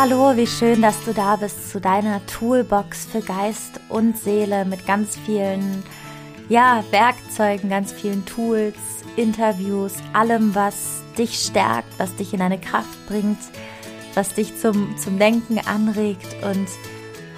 Hallo, 0.00 0.36
wie 0.36 0.46
schön, 0.46 0.80
dass 0.80 1.04
du 1.04 1.12
da 1.12 1.34
bist 1.34 1.72
zu 1.72 1.80
deiner 1.80 2.24
Toolbox 2.26 3.06
für 3.06 3.20
Geist 3.20 3.80
und 3.88 4.16
Seele 4.16 4.64
mit 4.64 4.86
ganz 4.86 5.18
vielen 5.26 5.82
ja, 6.48 6.84
Werkzeugen, 6.92 7.68
ganz 7.68 7.92
vielen 7.92 8.24
Tools, 8.24 8.76
Interviews, 9.16 9.94
allem, 10.12 10.54
was 10.54 11.02
dich 11.18 11.34
stärkt, 11.34 11.98
was 11.98 12.14
dich 12.14 12.32
in 12.32 12.42
eine 12.42 12.60
Kraft 12.60 13.08
bringt, 13.08 13.40
was 14.14 14.34
dich 14.34 14.56
zum, 14.56 14.96
zum 14.98 15.18
Denken 15.18 15.58
anregt. 15.66 16.36
Und 16.44 16.68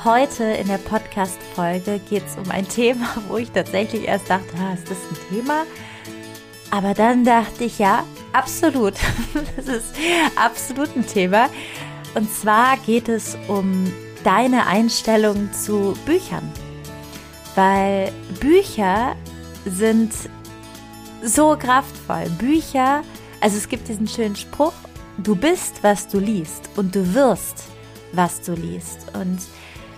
heute 0.05 0.45
in 0.45 0.69
der 0.69 0.77
Podcast-Folge 0.77 1.99
geht 2.11 2.27
es 2.27 2.37
um 2.37 2.51
ein 2.51 2.69
Thema, 2.69 3.09
wo 3.29 3.39
ich 3.39 3.51
tatsächlich 3.53 4.07
erst 4.07 4.29
dachte, 4.29 4.55
ah, 4.59 4.75
ist 4.75 4.91
das 4.91 4.99
ein 4.99 5.35
Thema? 5.35 5.63
Aber 6.71 6.93
dann 6.93 7.25
dachte 7.25 7.65
ich, 7.65 7.79
ja, 7.79 8.05
absolut. 8.35 8.97
Das 9.57 9.67
ist 9.67 9.95
absolut 10.37 10.95
ein 10.95 11.07
Thema. 11.07 11.49
Und 12.15 12.31
zwar 12.33 12.77
geht 12.79 13.09
es 13.09 13.37
um 13.49 13.93
deine 14.25 14.67
Einstellung 14.67 15.53
zu 15.53 15.97
Büchern. 16.07 16.51
Weil 17.55 18.13
Bücher 18.41 19.15
sind 19.65 20.13
so 21.23 21.57
kraftvoll. 21.57 22.29
Bücher, 22.39 23.03
also 23.41 23.57
es 23.57 23.69
gibt 23.69 23.89
diesen 23.89 24.09
schönen 24.09 24.37
Spruch, 24.37 24.73
du 25.19 25.37
bist, 25.37 25.83
was 25.83 26.09
du 26.09 26.19
liest 26.19 26.69
und 26.77 26.95
du 26.95 27.15
wirst, 27.15 27.65
was 28.13 28.41
du 28.41 28.53
liest. 28.53 29.07
Und 29.15 29.41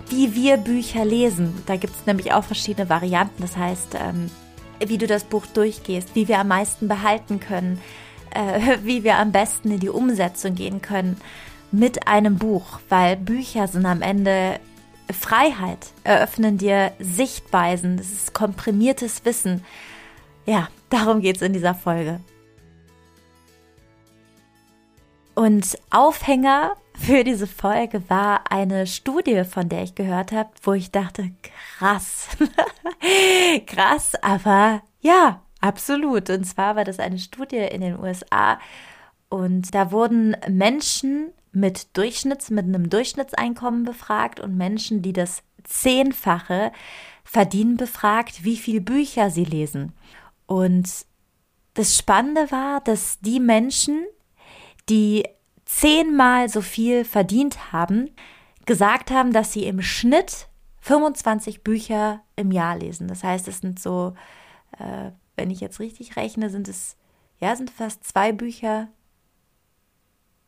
wie 0.09 0.35
wir 0.35 0.57
Bücher 0.59 1.05
lesen, 1.05 1.63
da 1.67 1.77
gibt 1.77 1.95
es 1.95 2.07
nämlich 2.07 2.33
auch 2.33 2.45
verschiedene 2.45 2.89
Varianten. 2.89 3.43
Das 3.43 3.57
heißt, 3.57 3.95
ähm, 3.95 4.31
wie 4.85 4.99
du 4.99 5.07
das 5.07 5.25
Buch 5.25 5.47
durchgehst, 5.47 6.15
wie 6.15 6.29
wir 6.29 6.39
am 6.39 6.49
meisten 6.49 6.89
behalten 6.89 7.41
können, 7.41 7.81
äh, 8.35 8.79
wie 8.83 9.05
wir 9.05 9.17
am 9.17 9.33
besten 9.33 9.71
in 9.71 9.81
die 9.81 9.89
Umsetzung 9.89 10.55
gehen 10.55 10.83
können 10.83 11.17
mit 11.73 12.07
einem 12.07 12.37
Buch, 12.37 12.81
weil 12.89 13.17
Bücher 13.17 13.67
sind 13.67 13.87
am 13.87 14.03
Ende 14.03 14.61
Freiheit, 15.11 15.91
eröffnen 16.05 16.59
dir 16.59 16.93
Sichtweisen, 16.99 17.97
das 17.97 18.13
ist 18.13 18.35
komprimiertes 18.35 19.25
Wissen. 19.25 19.65
Ja, 20.47 20.69
darum 20.91 21.21
geht 21.21 21.37
es 21.37 21.43
in 21.43 21.53
dieser 21.53 21.75
Folge. 21.75 22.21
Und 25.35 25.79
Aufhänger 25.91 26.77
für 26.95 27.25
diese 27.25 27.47
Folge 27.47 28.09
war 28.09 28.51
eine 28.51 28.87
Studie, 28.87 29.45
von 29.45 29.69
der 29.69 29.83
ich 29.83 29.95
gehört 29.95 30.31
habe, 30.31 30.51
wo 30.63 30.75
ich 30.75 30.91
dachte, 30.91 31.31
krass, 31.79 32.29
krass, 33.67 34.15
aber 34.21 34.83
ja, 35.01 35.41
absolut. 35.61 36.29
Und 36.29 36.45
zwar 36.45 36.77
war 36.77 36.85
das 36.85 36.99
eine 36.99 37.19
Studie 37.19 37.57
in 37.57 37.81
den 37.81 37.99
USA 37.99 38.59
und 39.31 39.75
da 39.75 39.91
wurden 39.91 40.37
Menschen 40.49 41.33
mit 41.53 41.97
Durchschnitts, 41.97 42.51
mit 42.51 42.65
einem 42.65 42.91
Durchschnittseinkommen 42.91 43.85
befragt 43.85 44.41
und 44.41 44.57
Menschen, 44.57 45.03
die 45.03 45.13
das 45.13 45.43
Zehnfache 45.65 46.73
verdienen, 47.25 47.77
befragt, 47.77 48.45
wie 48.45 48.57
viele 48.57 48.81
Bücher 48.81 49.31
sie 49.31 49.45
lesen. 49.45 49.93
Und 50.47 50.89
das 51.75 51.97
Spannende 51.97 52.51
war, 52.51 52.81
dass 52.81 53.21
die 53.21 53.41
Menschen, 53.41 54.05
die 54.89 55.25
zehnmal 55.65 56.49
so 56.49 56.61
viel 56.61 57.05
verdient 57.05 57.73
haben, 57.73 58.11
gesagt 58.67 59.11
haben, 59.11 59.33
dass 59.33 59.53
sie 59.53 59.65
im 59.65 59.83
Schnitt 59.83 60.49
25 60.81 61.63
Bücher 61.63 62.23
im 62.37 62.51
Jahr 62.51 62.77
lesen. 62.77 63.09
Das 63.09 63.23
heißt, 63.23 63.49
es 63.49 63.59
sind 63.61 63.81
so, 63.81 64.15
äh, 64.79 65.13
wenn 65.37 65.51
ich 65.51 65.61
jetzt 65.61 65.81
richtig 65.81 66.17
rechne, 66.17 66.51
sind 66.51 66.69
es, 66.69 66.97
ja, 67.41 67.55
sind 67.57 67.71
fast 67.71 68.05
zwei 68.05 68.33
Bücher 68.33 68.89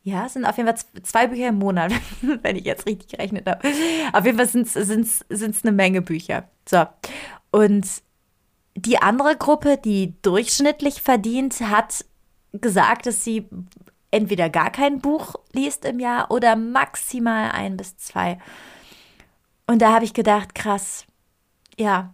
ja, 0.05 0.27
es 0.27 0.33
sind 0.33 0.45
auf 0.45 0.55
jeden 0.55 0.69
Fall 0.69 0.85
zwei 1.01 1.25
Bücher 1.25 1.47
im 1.47 1.57
Monat, 1.57 1.91
wenn 2.43 2.55
ich 2.55 2.63
jetzt 2.63 2.85
richtig 2.85 3.07
gerechnet 3.07 3.47
habe. 3.47 3.67
Auf 4.13 4.23
jeden 4.23 4.37
Fall 4.37 4.47
sind 4.47 4.67
es 4.67 5.63
eine 5.63 5.71
Menge 5.71 6.03
Bücher. 6.03 6.47
So. 6.69 6.85
Und 7.49 7.87
die 8.75 8.99
andere 8.99 9.35
Gruppe, 9.35 9.77
die 9.83 10.13
durchschnittlich 10.21 11.01
verdient, 11.01 11.59
hat 11.59 12.05
gesagt, 12.53 13.07
dass 13.07 13.23
sie 13.23 13.49
entweder 14.11 14.51
gar 14.51 14.69
kein 14.69 14.99
Buch 14.99 15.33
liest 15.53 15.85
im 15.85 15.99
Jahr 15.99 16.29
oder 16.29 16.55
maximal 16.55 17.49
ein 17.51 17.75
bis 17.75 17.97
zwei. 17.97 18.37
Und 19.65 19.81
da 19.81 19.91
habe 19.91 20.05
ich 20.05 20.13
gedacht, 20.13 20.53
krass. 20.53 21.07
Ja, 21.79 22.13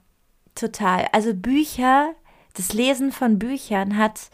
total. 0.56 1.09
Also 1.12 1.34
Bücher, 1.34 2.13
das 2.53 2.72
Lesen 2.72 3.12
von 3.12 3.38
Büchern 3.38 3.97
hat 3.97 4.29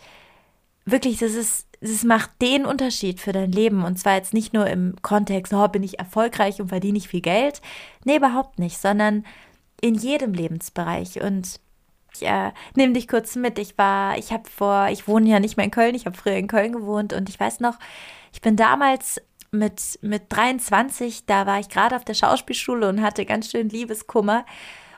wirklich, 0.85 1.17
das 1.17 1.33
ist 1.33 1.66
es 1.79 2.03
macht 2.03 2.31
den 2.41 2.65
Unterschied 2.65 3.19
für 3.19 3.31
dein 3.31 3.51
Leben. 3.51 3.83
Und 3.83 3.97
zwar 3.97 4.15
jetzt 4.15 4.33
nicht 4.33 4.53
nur 4.53 4.67
im 4.67 4.95
Kontext, 5.01 5.53
oh, 5.53 5.67
bin 5.67 5.83
ich 5.83 5.99
erfolgreich 5.99 6.59
und 6.59 6.69
verdiene 6.69 6.97
ich 6.97 7.07
viel 7.07 7.21
Geld. 7.21 7.61
Nee, 8.03 8.17
überhaupt 8.17 8.59
nicht, 8.59 8.77
sondern 8.79 9.25
in 9.81 9.95
jedem 9.95 10.33
Lebensbereich. 10.33 11.21
Und 11.21 11.59
ich 12.15 12.27
äh, 12.27 12.51
nehme 12.75 12.93
dich 12.93 13.07
kurz 13.07 13.35
mit. 13.35 13.59
Ich 13.59 13.77
war, 13.77 14.17
ich 14.17 14.31
habe 14.31 14.49
vor, 14.49 14.87
ich 14.89 15.07
wohne 15.07 15.29
ja 15.29 15.39
nicht 15.39 15.57
mehr 15.57 15.65
in 15.65 15.71
Köln, 15.71 15.95
ich 15.95 16.05
habe 16.05 16.17
früher 16.17 16.35
in 16.35 16.47
Köln 16.47 16.71
gewohnt 16.71 17.13
und 17.13 17.29
ich 17.29 17.39
weiß 17.39 17.59
noch, 17.59 17.77
ich 18.33 18.41
bin 18.41 18.55
damals 18.55 19.21
mit, 19.51 19.99
mit 20.01 20.23
23, 20.29 21.25
da 21.25 21.45
war 21.45 21.59
ich 21.59 21.69
gerade 21.69 21.95
auf 21.95 22.05
der 22.05 22.13
Schauspielschule 22.13 22.89
und 22.89 23.01
hatte 23.01 23.25
ganz 23.25 23.51
schön 23.51 23.69
Liebeskummer. 23.69 24.45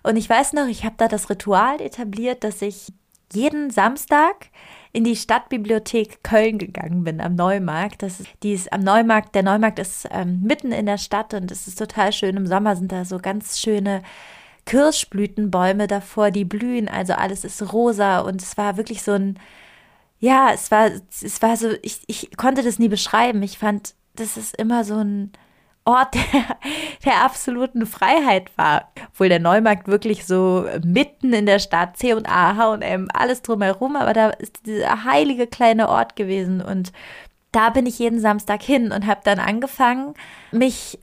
Und 0.03 0.15
ich 0.15 0.29
weiß 0.29 0.53
noch, 0.53 0.67
ich 0.67 0.85
habe 0.85 0.95
da 0.97 1.07
das 1.07 1.29
Ritual 1.29 1.81
etabliert, 1.81 2.43
dass 2.43 2.61
ich 2.61 2.93
jeden 3.33 3.69
Samstag 3.69 4.47
in 4.91 5.03
die 5.03 5.15
Stadtbibliothek 5.15 6.23
Köln 6.23 6.57
gegangen 6.57 7.03
bin, 7.03 7.21
am 7.21 7.35
Neumarkt. 7.35 8.01
Das 8.01 8.19
ist, 8.19 8.29
die 8.43 8.53
ist 8.53 8.73
am 8.73 8.81
Neumarkt, 8.81 9.35
der 9.35 9.43
Neumarkt 9.43 9.79
ist 9.79 10.07
ähm, 10.11 10.41
mitten 10.41 10.71
in 10.71 10.85
der 10.85 10.97
Stadt 10.97 11.33
und 11.33 11.51
es 11.51 11.67
ist 11.67 11.77
total 11.77 12.11
schön. 12.11 12.37
Im 12.37 12.47
Sommer 12.47 12.75
sind 12.75 12.91
da 12.91 13.05
so 13.05 13.19
ganz 13.19 13.59
schöne 13.59 14.01
Kirschblütenbäume 14.65 15.87
davor, 15.87 16.31
die 16.31 16.45
blühen, 16.45 16.87
also 16.87 17.13
alles 17.13 17.43
ist 17.43 17.73
rosa 17.73 18.19
und 18.19 18.41
es 18.41 18.57
war 18.57 18.77
wirklich 18.77 19.01
so 19.03 19.13
ein, 19.13 19.39
ja, 20.19 20.51
es 20.53 20.69
war, 20.71 20.91
es 21.09 21.41
war 21.41 21.55
so, 21.55 21.69
ich, 21.81 22.01
ich 22.07 22.35
konnte 22.35 22.61
das 22.61 22.77
nie 22.77 22.89
beschreiben. 22.89 23.41
Ich 23.41 23.57
fand, 23.57 23.95
das 24.15 24.37
ist 24.37 24.55
immer 24.57 24.83
so 24.83 24.95
ein, 24.95 25.31
Ort 25.89 26.13
der, 26.13 26.57
der 27.03 27.23
absoluten 27.25 27.85
Freiheit 27.85 28.55
war. 28.57 28.91
Obwohl 29.09 29.29
der 29.29 29.39
Neumarkt 29.39 29.87
wirklich 29.87 30.25
so 30.25 30.65
mitten 30.83 31.33
in 31.33 31.45
der 31.45 31.59
Stadt, 31.59 31.97
C 31.97 32.13
und 32.13 32.29
A, 32.29 32.55
H&M, 32.55 33.07
alles 33.13 33.41
drumherum, 33.41 33.95
aber 33.95 34.13
da 34.13 34.29
ist 34.29 34.65
dieser 34.65 35.03
heilige 35.03 35.47
kleine 35.47 35.89
Ort 35.89 36.15
gewesen 36.15 36.61
und 36.61 36.91
da 37.51 37.71
bin 37.71 37.87
ich 37.87 37.97
jeden 37.97 38.19
Samstag 38.19 38.61
hin 38.61 38.91
und 38.91 39.07
habe 39.07 39.21
dann 39.23 39.39
angefangen, 39.39 40.13
mich 40.51 40.99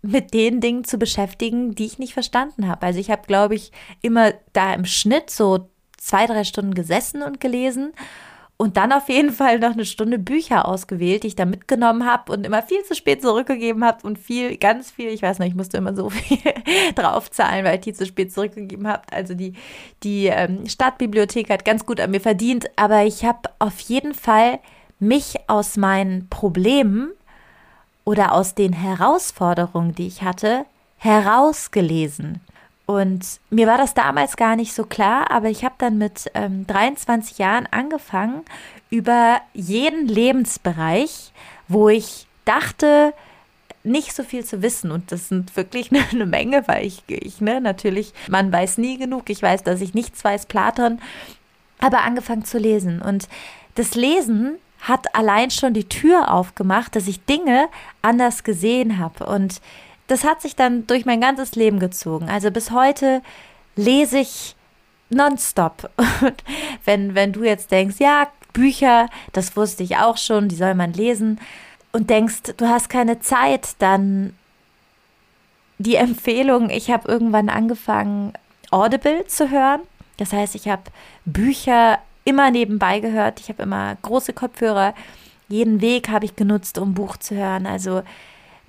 mit 0.00 0.32
den 0.32 0.62
Dingen 0.62 0.84
zu 0.84 0.96
beschäftigen, 0.96 1.74
die 1.74 1.84
ich 1.84 1.98
nicht 1.98 2.14
verstanden 2.14 2.66
habe. 2.66 2.86
Also 2.86 2.98
ich 2.98 3.10
habe, 3.10 3.26
glaube 3.26 3.54
ich, 3.54 3.70
immer 4.00 4.32
da 4.54 4.72
im 4.72 4.86
Schnitt 4.86 5.28
so 5.28 5.68
zwei, 5.98 6.24
drei 6.26 6.44
Stunden 6.44 6.72
gesessen 6.72 7.22
und 7.22 7.40
gelesen 7.40 7.92
und 8.60 8.76
dann 8.76 8.92
auf 8.92 9.08
jeden 9.08 9.32
Fall 9.32 9.58
noch 9.58 9.72
eine 9.72 9.86
Stunde 9.86 10.18
Bücher 10.18 10.68
ausgewählt, 10.68 11.22
die 11.22 11.28
ich 11.28 11.34
da 11.34 11.46
mitgenommen 11.46 12.04
habe 12.04 12.30
und 12.30 12.44
immer 12.44 12.62
viel 12.62 12.82
zu 12.82 12.94
spät 12.94 13.22
zurückgegeben 13.22 13.82
habe 13.82 14.06
und 14.06 14.18
viel, 14.18 14.58
ganz 14.58 14.90
viel, 14.90 15.08
ich 15.08 15.22
weiß 15.22 15.38
nicht, 15.38 15.52
ich 15.52 15.54
musste 15.54 15.78
immer 15.78 15.96
so 15.96 16.10
viel 16.10 16.36
draufzahlen, 16.94 17.64
weil 17.64 17.76
ich 17.76 17.80
die 17.80 17.94
zu 17.94 18.04
spät 18.04 18.34
zurückgegeben 18.34 18.86
habe. 18.86 19.00
Also 19.10 19.32
die, 19.32 19.54
die 20.02 20.26
ähm, 20.26 20.68
Stadtbibliothek 20.68 21.48
hat 21.48 21.64
ganz 21.64 21.86
gut 21.86 22.00
an 22.00 22.10
mir 22.10 22.20
verdient, 22.20 22.66
aber 22.76 23.04
ich 23.04 23.24
habe 23.24 23.48
auf 23.60 23.80
jeden 23.80 24.12
Fall 24.12 24.58
mich 24.98 25.36
aus 25.46 25.78
meinen 25.78 26.28
Problemen 26.28 27.12
oder 28.04 28.34
aus 28.34 28.54
den 28.54 28.74
Herausforderungen, 28.74 29.94
die 29.94 30.06
ich 30.06 30.20
hatte, 30.20 30.66
herausgelesen. 30.98 32.42
Und 32.90 33.38
mir 33.50 33.68
war 33.68 33.78
das 33.78 33.94
damals 33.94 34.36
gar 34.36 34.56
nicht 34.56 34.74
so 34.74 34.82
klar, 34.84 35.30
aber 35.30 35.48
ich 35.48 35.64
habe 35.64 35.76
dann 35.78 35.96
mit 35.96 36.28
ähm, 36.34 36.66
23 36.66 37.38
Jahren 37.38 37.68
angefangen, 37.70 38.42
über 38.90 39.40
jeden 39.54 40.08
Lebensbereich, 40.08 41.30
wo 41.68 41.88
ich 41.88 42.26
dachte, 42.44 43.14
nicht 43.84 44.12
so 44.12 44.24
viel 44.24 44.44
zu 44.44 44.60
wissen. 44.60 44.90
Und 44.90 45.12
das 45.12 45.28
sind 45.28 45.56
wirklich 45.56 45.92
eine, 45.92 46.02
eine 46.10 46.26
Menge, 46.26 46.66
weil 46.66 46.84
ich, 46.84 47.04
ich, 47.06 47.40
ne, 47.40 47.60
natürlich, 47.60 48.12
man 48.28 48.52
weiß 48.52 48.78
nie 48.78 48.98
genug. 48.98 49.30
Ich 49.30 49.40
weiß, 49.40 49.62
dass 49.62 49.80
ich 49.80 49.94
nichts 49.94 50.24
weiß, 50.24 50.46
Platon, 50.46 51.00
aber 51.78 52.02
angefangen 52.02 52.44
zu 52.44 52.58
lesen. 52.58 53.00
Und 53.00 53.28
das 53.76 53.94
Lesen 53.94 54.56
hat 54.80 55.14
allein 55.14 55.52
schon 55.52 55.74
die 55.74 55.88
Tür 55.88 56.34
aufgemacht, 56.34 56.96
dass 56.96 57.06
ich 57.06 57.24
Dinge 57.24 57.68
anders 58.02 58.42
gesehen 58.42 58.98
habe. 58.98 59.26
Und 59.26 59.60
das 60.10 60.24
hat 60.24 60.42
sich 60.42 60.56
dann 60.56 60.86
durch 60.86 61.06
mein 61.06 61.20
ganzes 61.20 61.54
Leben 61.54 61.78
gezogen. 61.78 62.28
Also 62.28 62.50
bis 62.50 62.70
heute 62.72 63.22
lese 63.76 64.18
ich 64.18 64.56
nonstop. 65.08 65.90
Und 66.20 66.44
wenn, 66.84 67.14
wenn 67.14 67.32
du 67.32 67.44
jetzt 67.44 67.70
denkst, 67.70 67.96
ja, 67.98 68.28
Bücher, 68.52 69.08
das 69.32 69.56
wusste 69.56 69.84
ich 69.84 69.98
auch 69.98 70.16
schon, 70.16 70.48
die 70.48 70.56
soll 70.56 70.74
man 70.74 70.92
lesen, 70.92 71.38
und 71.92 72.08
denkst, 72.10 72.54
du 72.56 72.68
hast 72.68 72.88
keine 72.88 73.18
Zeit, 73.20 73.70
dann 73.80 74.34
die 75.78 75.96
Empfehlung, 75.96 76.70
ich 76.70 76.90
habe 76.90 77.10
irgendwann 77.10 77.48
angefangen, 77.48 78.32
Audible 78.70 79.26
zu 79.26 79.50
hören. 79.50 79.80
Das 80.18 80.32
heißt, 80.32 80.54
ich 80.54 80.68
habe 80.68 80.82
Bücher 81.24 81.98
immer 82.24 82.50
nebenbei 82.50 83.00
gehört. 83.00 83.40
Ich 83.40 83.48
habe 83.48 83.62
immer 83.62 83.96
große 84.02 84.32
Kopfhörer. 84.32 84.94
Jeden 85.48 85.80
Weg 85.80 86.10
habe 86.10 86.26
ich 86.26 86.36
genutzt, 86.36 86.78
um 86.78 86.94
Buch 86.94 87.16
zu 87.16 87.34
hören. 87.34 87.66
Also 87.66 88.02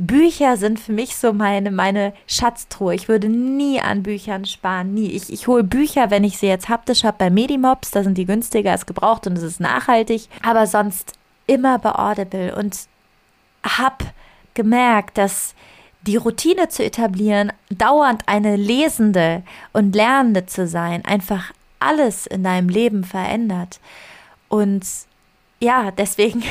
Bücher 0.08 0.58
sind 0.58 0.80
für 0.80 0.94
mich 0.94 1.16
so 1.16 1.32
meine, 1.32 1.70
meine 1.70 2.14
Schatztruhe. 2.26 2.96
Ich 2.96 3.08
würde 3.08 3.30
nie 3.30 3.80
an 3.80 4.02
Büchern 4.02 4.46
sparen, 4.46 4.96
nie. 4.96 5.12
Ich, 5.12 5.32
ich 5.32 5.48
hole 5.48 5.64
Bücher, 5.64 6.10
wenn 6.10 6.24
ich 6.24 6.40
sie 6.40 6.48
jetzt 6.48 6.70
haptisch 6.70 7.04
habe, 7.04 7.18
bei 7.20 7.30
Medimobs, 7.30 7.92
da 7.92 8.04
sind 8.04 8.18
die 8.18 8.26
günstiger 8.26 8.72
als 8.72 8.88
gebraucht 8.88 9.28
und 9.28 9.38
es 9.38 9.44
ist 9.44 9.60
nachhaltig. 9.60 10.28
Aber 10.42 10.66
sonst 10.66 11.14
immer 11.46 11.78
bei 11.78 11.94
Audible 11.94 12.56
und 12.56 12.88
habe 13.64 14.06
gemerkt, 14.56 15.20
dass 15.20 15.54
die 16.08 16.16
Routine 16.16 16.68
zu 16.70 16.84
etablieren, 16.84 17.54
dauernd 17.70 18.24
eine 18.28 18.56
Lesende 18.56 19.44
und 19.72 19.96
Lernende 19.96 20.48
zu 20.48 20.68
sein, 20.68 21.06
einfach 21.06 21.52
alles 21.80 22.26
in 22.26 22.44
deinem 22.44 22.70
Leben 22.70 23.04
verändert. 23.04 23.80
Und 24.50 24.84
ja, 25.64 25.92
deswegen 25.92 26.44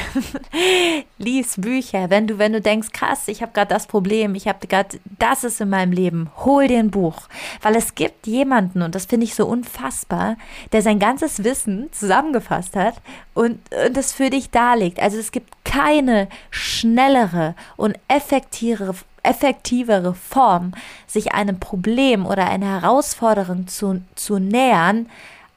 lies 1.19 1.61
Bücher. 1.61 2.11
Wenn 2.11 2.29
du, 2.29 2.39
wenn 2.39 2.53
du 2.53 2.61
denkst, 2.61 2.91
krass, 2.93 3.27
ich 3.27 3.43
habe 3.43 3.53
gerade 3.53 3.75
das 3.75 3.89
Problem, 3.89 4.37
ich 4.37 4.47
habe 4.47 4.69
gerade, 4.69 5.01
das 5.19 5.43
ist 5.43 5.61
in 5.61 5.69
meinem 5.69 5.91
Leben, 5.91 6.31
hol 6.45 6.69
dir 6.69 6.79
ein 6.79 6.93
Buch. 6.93 7.23
Weil 7.61 7.75
es 7.75 7.97
gibt 7.97 8.29
jemanden, 8.29 8.83
und 8.83 8.95
das 8.95 9.07
finde 9.07 9.25
ich 9.25 9.35
so 9.35 9.47
unfassbar, 9.47 10.37
der 10.71 10.83
sein 10.83 11.01
ganzes 11.01 11.43
Wissen 11.43 11.93
zusammengefasst 11.93 12.77
hat 12.77 12.95
und, 13.35 13.59
und 13.85 13.97
das 13.97 14.13
für 14.13 14.31
dich 14.31 14.51
darlegt. 14.51 15.01
Also 15.01 15.19
es 15.19 15.33
gibt 15.33 15.65
keine 15.65 16.29
schnellere 16.51 17.57
und 17.77 17.99
effektivere, 18.07 18.95
effektivere 19.25 20.15
Form, 20.15 20.73
sich 21.09 21.33
einem 21.33 21.59
Problem 21.59 22.27
oder 22.27 22.49
einer 22.49 22.81
Herausforderung 22.81 23.67
zu, 23.67 24.03
zu 24.15 24.39
nähern, 24.39 25.07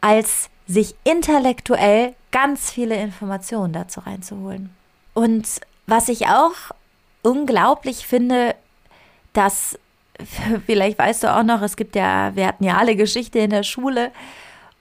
als 0.01 0.49
sich 0.65 0.95
intellektuell 1.03 2.15
ganz 2.33 2.69
viele 2.69 2.95
Informationen 3.01 3.71
dazu 3.71 4.01
reinzuholen. 4.01 4.69
Und 5.13 5.47
was 5.87 6.09
ich 6.09 6.27
auch 6.27 6.51
unglaublich 7.21 8.05
finde, 8.05 8.55
dass, 9.31 9.79
vielleicht 10.65 10.99
weißt 10.99 11.23
du 11.23 11.33
auch 11.33 11.43
noch, 11.43 11.61
es 11.61 11.77
gibt 11.77 11.95
ja, 11.95 12.35
wir 12.35 12.47
hatten 12.47 12.65
ja 12.65 12.75
alle 12.77 12.97
Geschichte 12.97 13.39
in 13.39 13.51
der 13.51 13.63
Schule, 13.63 14.11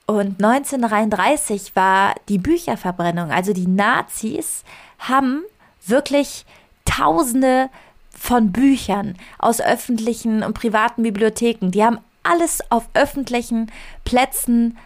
und 0.05 0.43
1933 0.43 1.77
war 1.77 2.15
die 2.27 2.37
Bücherverbrennung. 2.37 3.31
Also 3.31 3.53
die 3.53 3.67
Nazis 3.67 4.63
haben 4.99 5.43
wirklich 5.85 6.45
Tausende 6.85 7.69
von 8.11 8.51
Büchern 8.51 9.15
aus 9.39 9.61
öffentlichen 9.61 10.43
und 10.43 10.53
privaten 10.53 11.03
Bibliotheken. 11.03 11.71
Die 11.71 11.83
haben 11.83 11.99
alles 12.23 12.59
auf 12.69 12.89
öffentlichen 12.93 13.71
Plätzen 14.03 14.77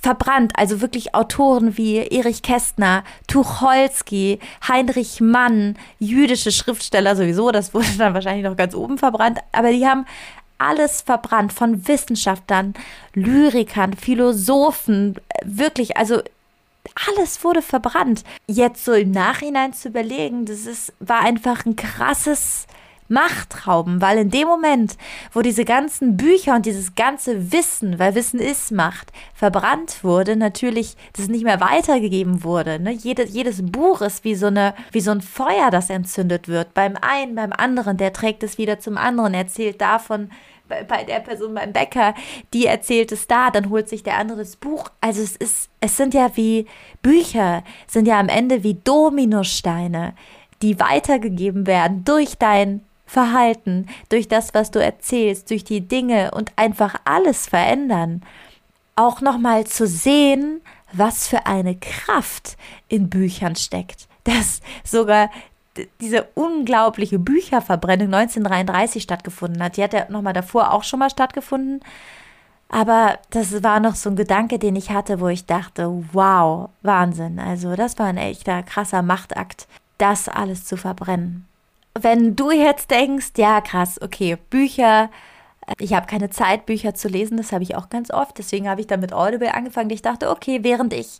verbrannt. 0.00 0.52
Also 0.56 0.80
wirklich 0.80 1.14
Autoren 1.14 1.76
wie 1.76 1.98
Erich 1.98 2.42
Kästner, 2.42 3.04
Tucholsky, 3.26 4.38
Heinrich 4.66 5.20
Mann, 5.20 5.76
jüdische 5.98 6.52
Schriftsteller 6.52 7.16
sowieso, 7.16 7.50
das 7.50 7.74
wurde 7.74 7.86
dann 7.98 8.14
wahrscheinlich 8.14 8.44
noch 8.44 8.56
ganz 8.56 8.74
oben 8.74 8.98
verbrannt, 8.98 9.40
aber 9.52 9.72
die 9.72 9.86
haben 9.86 10.06
alles 10.58 11.02
verbrannt 11.02 11.52
von 11.52 11.88
Wissenschaftlern, 11.88 12.74
Lyrikern, 13.14 13.94
Philosophen, 13.94 15.16
wirklich, 15.44 15.96
also 15.96 16.22
alles 17.06 17.42
wurde 17.44 17.62
verbrannt. 17.62 18.24
Jetzt 18.46 18.84
so 18.84 18.92
im 18.92 19.10
Nachhinein 19.10 19.72
zu 19.72 19.88
überlegen, 19.88 20.44
das 20.46 20.66
ist, 20.66 20.92
war 21.00 21.20
einfach 21.20 21.64
ein 21.66 21.76
krasses 21.76 22.66
Machtrauben, 23.12 24.00
weil 24.00 24.18
in 24.18 24.30
dem 24.30 24.48
Moment, 24.48 24.96
wo 25.32 25.42
diese 25.42 25.64
ganzen 25.64 26.16
Bücher 26.16 26.56
und 26.56 26.66
dieses 26.66 26.94
ganze 26.94 27.52
Wissen, 27.52 27.98
weil 27.98 28.14
Wissen 28.14 28.40
ist 28.40 28.72
Macht, 28.72 29.12
verbrannt 29.34 30.02
wurde, 30.02 30.34
natürlich 30.34 30.96
das 31.12 31.28
nicht 31.28 31.44
mehr 31.44 31.60
weitergegeben 31.60 32.42
wurde. 32.42 32.80
Ne? 32.80 32.92
Jedes, 32.92 33.32
jedes 33.32 33.64
Buch 33.64 34.00
ist 34.00 34.24
wie 34.24 34.34
so, 34.34 34.46
eine, 34.46 34.74
wie 34.90 35.00
so 35.00 35.12
ein 35.12 35.20
Feuer, 35.20 35.70
das 35.70 35.90
entzündet 35.90 36.48
wird. 36.48 36.74
Beim 36.74 36.96
einen, 37.00 37.34
beim 37.34 37.52
anderen, 37.52 37.96
der 37.96 38.12
trägt 38.12 38.42
es 38.42 38.58
wieder 38.58 38.80
zum 38.80 38.96
anderen, 38.96 39.34
erzählt 39.34 39.80
davon, 39.80 40.30
bei 40.88 41.04
der 41.04 41.20
Person 41.20 41.54
beim 41.54 41.72
Bäcker, 41.72 42.14
die 42.54 42.66
erzählt 42.66 43.12
es 43.12 43.26
da, 43.26 43.50
dann 43.50 43.68
holt 43.70 43.88
sich 43.88 44.02
der 44.02 44.16
andere 44.16 44.38
das 44.38 44.56
Buch. 44.56 44.88
Also 45.00 45.22
es 45.22 45.36
ist, 45.36 45.70
es 45.80 45.96
sind 45.96 46.14
ja 46.14 46.30
wie 46.34 46.66
Bücher, 47.02 47.62
sind 47.86 48.06
ja 48.06 48.18
am 48.18 48.28
Ende 48.28 48.62
wie 48.62 48.74
Dominosteine, 48.74 50.14
die 50.62 50.80
weitergegeben 50.80 51.66
werden 51.66 52.04
durch 52.04 52.38
dein 52.38 52.82
Verhalten, 53.12 53.88
durch 54.08 54.26
das, 54.26 54.54
was 54.54 54.70
du 54.70 54.82
erzählst, 54.82 55.50
durch 55.50 55.64
die 55.64 55.86
Dinge 55.86 56.30
und 56.30 56.50
einfach 56.56 56.94
alles 57.04 57.46
verändern. 57.46 58.22
Auch 58.96 59.20
nochmal 59.20 59.66
zu 59.66 59.86
sehen, 59.86 60.62
was 60.92 61.28
für 61.28 61.44
eine 61.44 61.76
Kraft 61.76 62.56
in 62.88 63.10
Büchern 63.10 63.54
steckt. 63.54 64.08
Dass 64.24 64.60
sogar 64.82 65.30
diese 66.00 66.26
unglaubliche 66.34 67.18
Bücherverbrennung 67.18 68.14
1933 68.14 69.02
stattgefunden 69.02 69.62
hat. 69.62 69.76
Die 69.76 69.82
hat 69.82 69.92
ja 69.92 70.10
nochmal 70.10 70.32
davor 70.32 70.72
auch 70.72 70.82
schon 70.82 70.98
mal 70.98 71.10
stattgefunden. 71.10 71.80
Aber 72.70 73.18
das 73.28 73.62
war 73.62 73.80
noch 73.80 73.94
so 73.94 74.08
ein 74.08 74.16
Gedanke, 74.16 74.58
den 74.58 74.74
ich 74.74 74.90
hatte, 74.90 75.20
wo 75.20 75.28
ich 75.28 75.44
dachte, 75.44 76.02
wow, 76.12 76.70
Wahnsinn. 76.80 77.38
Also 77.38 77.76
das 77.76 77.98
war 77.98 78.06
ein 78.06 78.16
echter 78.16 78.62
krasser 78.62 79.02
Machtakt, 79.02 79.68
das 79.98 80.30
alles 80.30 80.64
zu 80.64 80.78
verbrennen 80.78 81.46
wenn 82.00 82.36
du 82.36 82.50
jetzt 82.50 82.90
denkst, 82.90 83.32
ja 83.36 83.60
krass, 83.60 84.00
okay, 84.00 84.36
Bücher, 84.50 85.10
äh, 85.66 85.74
ich 85.78 85.94
habe 85.94 86.06
keine 86.06 86.30
Zeit, 86.30 86.66
Bücher 86.66 86.94
zu 86.94 87.08
lesen, 87.08 87.36
das 87.36 87.52
habe 87.52 87.62
ich 87.62 87.76
auch 87.76 87.88
ganz 87.88 88.10
oft. 88.10 88.38
Deswegen 88.38 88.68
habe 88.68 88.80
ich 88.80 88.86
dann 88.86 89.00
mit 89.00 89.12
Audible 89.12 89.54
angefangen. 89.54 89.90
Ich 89.90 90.02
dachte, 90.02 90.30
okay, 90.30 90.60
während 90.62 90.92
ich 90.92 91.18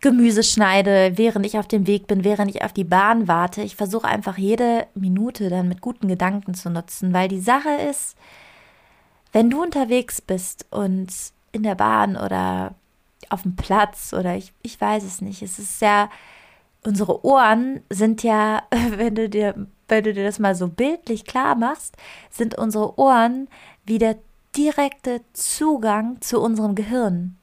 Gemüse 0.00 0.42
schneide, 0.42 1.12
während 1.16 1.46
ich 1.46 1.58
auf 1.58 1.68
dem 1.68 1.86
Weg 1.86 2.06
bin, 2.06 2.22
während 2.22 2.50
ich 2.54 2.62
auf 2.62 2.72
die 2.72 2.84
Bahn 2.84 3.28
warte, 3.28 3.62
ich 3.62 3.76
versuche 3.76 4.06
einfach 4.06 4.36
jede 4.36 4.86
Minute 4.94 5.48
dann 5.48 5.68
mit 5.68 5.80
guten 5.80 6.08
Gedanken 6.08 6.54
zu 6.54 6.70
nutzen, 6.70 7.12
weil 7.12 7.28
die 7.28 7.40
Sache 7.40 7.70
ist, 7.90 8.16
wenn 9.32 9.50
du 9.50 9.62
unterwegs 9.62 10.20
bist 10.20 10.66
und 10.70 11.08
in 11.52 11.62
der 11.62 11.74
Bahn 11.74 12.16
oder 12.16 12.74
auf 13.30 13.42
dem 13.42 13.56
Platz 13.56 14.12
oder 14.12 14.36
ich, 14.36 14.52
ich 14.62 14.80
weiß 14.80 15.02
es 15.02 15.20
nicht, 15.20 15.42
es 15.42 15.58
ist 15.58 15.78
sehr, 15.78 16.10
unsere 16.84 17.24
Ohren 17.24 17.82
sind 17.90 18.22
ja, 18.22 18.62
wenn 18.96 19.14
du 19.14 19.28
dir 19.28 19.66
wenn 19.88 20.04
du 20.04 20.12
dir 20.12 20.24
das 20.24 20.38
mal 20.38 20.54
so 20.54 20.68
bildlich 20.68 21.24
klar 21.24 21.54
machst, 21.54 21.96
sind 22.30 22.56
unsere 22.56 22.98
Ohren 22.98 23.48
wie 23.84 23.98
der 23.98 24.16
direkte 24.56 25.20
Zugang 25.32 26.20
zu 26.20 26.40
unserem 26.40 26.74
Gehirn. 26.74 27.36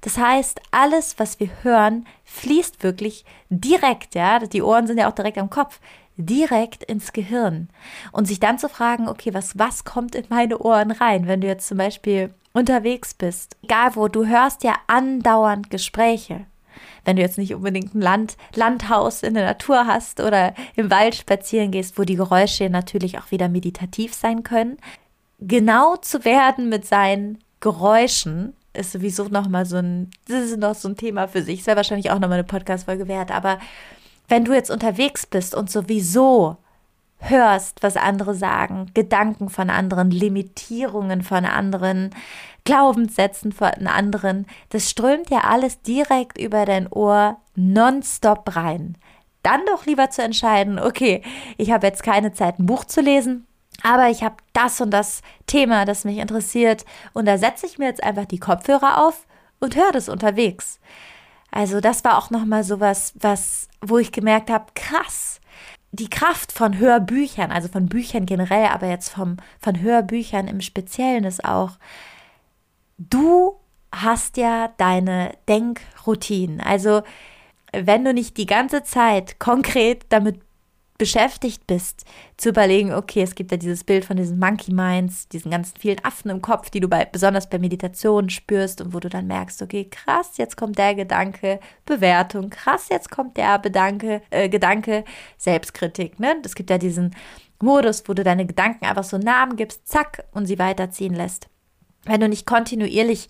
Das 0.00 0.18
heißt, 0.18 0.60
alles, 0.70 1.18
was 1.18 1.40
wir 1.40 1.50
hören, 1.62 2.06
fließt 2.24 2.82
wirklich 2.82 3.24
direkt, 3.48 4.14
ja, 4.14 4.38
die 4.40 4.62
Ohren 4.62 4.86
sind 4.86 4.98
ja 4.98 5.08
auch 5.08 5.14
direkt 5.14 5.38
am 5.38 5.50
Kopf, 5.50 5.80
direkt 6.16 6.84
ins 6.84 7.12
Gehirn. 7.12 7.68
Und 8.12 8.26
sich 8.26 8.40
dann 8.40 8.58
zu 8.58 8.68
fragen, 8.68 9.08
okay, 9.08 9.34
was, 9.34 9.58
was 9.58 9.84
kommt 9.84 10.14
in 10.14 10.24
meine 10.28 10.58
Ohren 10.58 10.90
rein, 10.90 11.26
wenn 11.26 11.40
du 11.40 11.46
jetzt 11.46 11.68
zum 11.68 11.78
Beispiel 11.78 12.34
unterwegs 12.52 13.14
bist, 13.14 13.56
egal 13.62 13.96
wo, 13.96 14.08
du 14.08 14.26
hörst 14.26 14.62
ja 14.64 14.74
andauernd 14.86 15.70
Gespräche 15.70 16.46
wenn 17.04 17.16
du 17.16 17.22
jetzt 17.22 17.38
nicht 17.38 17.54
unbedingt 17.54 17.94
ein 17.94 18.00
Land, 18.00 18.36
Landhaus 18.54 19.22
in 19.22 19.34
der 19.34 19.44
Natur 19.44 19.86
hast 19.86 20.20
oder 20.20 20.54
im 20.76 20.90
Wald 20.90 21.14
spazieren 21.14 21.70
gehst, 21.70 21.98
wo 21.98 22.04
die 22.04 22.16
Geräusche 22.16 22.70
natürlich 22.70 23.18
auch 23.18 23.30
wieder 23.30 23.48
meditativ 23.48 24.14
sein 24.14 24.42
können. 24.42 24.78
Genau 25.40 25.96
zu 25.96 26.24
werden 26.24 26.68
mit 26.68 26.86
seinen 26.86 27.38
Geräuschen 27.60 28.54
ist 28.72 28.92
sowieso 28.92 29.24
nochmal 29.24 29.66
so 29.66 29.76
ein, 29.76 30.10
das 30.26 30.50
ist 30.50 30.58
noch 30.58 30.74
so 30.74 30.88
ein 30.88 30.96
Thema 30.96 31.28
für 31.28 31.42
sich. 31.42 31.60
Es 31.60 31.66
wäre 31.66 31.76
wahrscheinlich 31.76 32.10
auch 32.10 32.18
nochmal 32.18 32.38
eine 32.38 32.44
Podcast-Folge 32.44 33.08
wert. 33.08 33.30
Aber 33.30 33.58
wenn 34.28 34.44
du 34.44 34.52
jetzt 34.52 34.70
unterwegs 34.70 35.26
bist 35.26 35.54
und 35.54 35.70
sowieso 35.70 36.56
hörst, 37.18 37.82
was 37.82 37.96
andere 37.96 38.34
sagen, 38.34 38.90
Gedanken 38.94 39.48
von 39.48 39.70
anderen, 39.70 40.10
Limitierungen 40.10 41.22
von 41.22 41.44
anderen, 41.44 42.10
Glaubenssätzen 42.64 43.52
von 43.52 43.86
anderen, 43.86 44.46
das 44.70 44.90
strömt 44.90 45.30
ja 45.30 45.40
alles 45.40 45.82
direkt 45.82 46.38
über 46.38 46.64
dein 46.64 46.90
Ohr 46.90 47.38
nonstop 47.54 48.56
rein. 48.56 48.96
Dann 49.42 49.60
doch 49.66 49.86
lieber 49.86 50.10
zu 50.10 50.22
entscheiden, 50.22 50.78
okay, 50.78 51.22
ich 51.58 51.70
habe 51.70 51.86
jetzt 51.86 52.02
keine 52.02 52.32
Zeit, 52.32 52.58
ein 52.58 52.66
Buch 52.66 52.84
zu 52.84 53.00
lesen, 53.00 53.46
aber 53.82 54.08
ich 54.08 54.22
habe 54.22 54.36
das 54.52 54.80
und 54.80 54.90
das 54.90 55.20
Thema, 55.46 55.84
das 55.84 56.04
mich 56.04 56.18
interessiert 56.18 56.84
und 57.12 57.26
da 57.26 57.36
setze 57.36 57.66
ich 57.66 57.78
mir 57.78 57.86
jetzt 57.86 58.02
einfach 58.02 58.24
die 58.24 58.38
Kopfhörer 58.38 59.06
auf 59.06 59.26
und 59.60 59.76
höre 59.76 59.92
das 59.92 60.08
unterwegs. 60.08 60.80
Also 61.50 61.80
das 61.80 62.04
war 62.04 62.18
auch 62.18 62.30
noch 62.30 62.44
mal 62.46 62.64
sowas, 62.64 63.12
was 63.16 63.68
wo 63.80 63.98
ich 63.98 64.12
gemerkt 64.12 64.50
habe, 64.50 64.66
krass 64.74 65.40
die 65.94 66.10
Kraft 66.10 66.52
von 66.52 66.78
Hörbüchern, 66.78 67.52
also 67.52 67.68
von 67.68 67.86
Büchern 67.86 68.26
generell, 68.26 68.66
aber 68.66 68.88
jetzt 68.88 69.10
vom, 69.10 69.36
von 69.60 69.80
Hörbüchern 69.80 70.48
im 70.48 70.60
Speziellen 70.60 71.24
ist 71.24 71.44
auch, 71.44 71.72
du 72.98 73.56
hast 73.92 74.36
ja 74.36 74.70
deine 74.76 75.34
Denkroutinen. 75.48 76.60
Also 76.60 77.02
wenn 77.72 78.04
du 78.04 78.12
nicht 78.12 78.36
die 78.36 78.46
ganze 78.46 78.82
Zeit 78.82 79.38
konkret 79.38 80.06
damit 80.08 80.40
beschäftigt 81.04 81.66
bist, 81.66 82.06
zu 82.38 82.48
überlegen, 82.48 82.94
okay, 82.94 83.20
es 83.20 83.34
gibt 83.34 83.50
ja 83.50 83.58
dieses 83.58 83.84
Bild 83.84 84.06
von 84.06 84.16
diesen 84.16 84.38
Monkey 84.38 84.72
Minds, 84.72 85.28
diesen 85.28 85.50
ganzen 85.50 85.76
vielen 85.78 86.02
Affen 86.02 86.30
im 86.30 86.40
Kopf, 86.40 86.70
die 86.70 86.80
du 86.80 86.88
bei, 86.88 87.04
besonders 87.04 87.50
bei 87.50 87.58
Meditation 87.58 88.30
spürst 88.30 88.80
und 88.80 88.94
wo 88.94 89.00
du 89.00 89.10
dann 89.10 89.26
merkst, 89.26 89.60
okay, 89.60 89.84
krass, 89.84 90.38
jetzt 90.38 90.56
kommt 90.56 90.78
der 90.78 90.94
Gedanke, 90.94 91.60
Bewertung, 91.84 92.48
krass, 92.48 92.88
jetzt 92.88 93.10
kommt 93.10 93.36
der 93.36 93.58
Bedanke, 93.58 94.22
äh, 94.30 94.48
Gedanke, 94.48 95.04
Selbstkritik, 95.36 96.18
ne? 96.18 96.36
Es 96.42 96.54
gibt 96.54 96.70
ja 96.70 96.78
diesen 96.78 97.14
Modus, 97.60 98.02
wo 98.06 98.14
du 98.14 98.24
deine 98.24 98.46
Gedanken 98.46 98.86
einfach 98.86 99.04
so 99.04 99.18
Namen 99.18 99.56
gibst, 99.56 99.86
zack, 99.86 100.24
und 100.32 100.46
sie 100.46 100.58
weiterziehen 100.58 101.12
lässt. 101.12 101.48
Wenn 102.04 102.22
du 102.22 102.30
nicht 102.30 102.46
kontinuierlich 102.46 103.28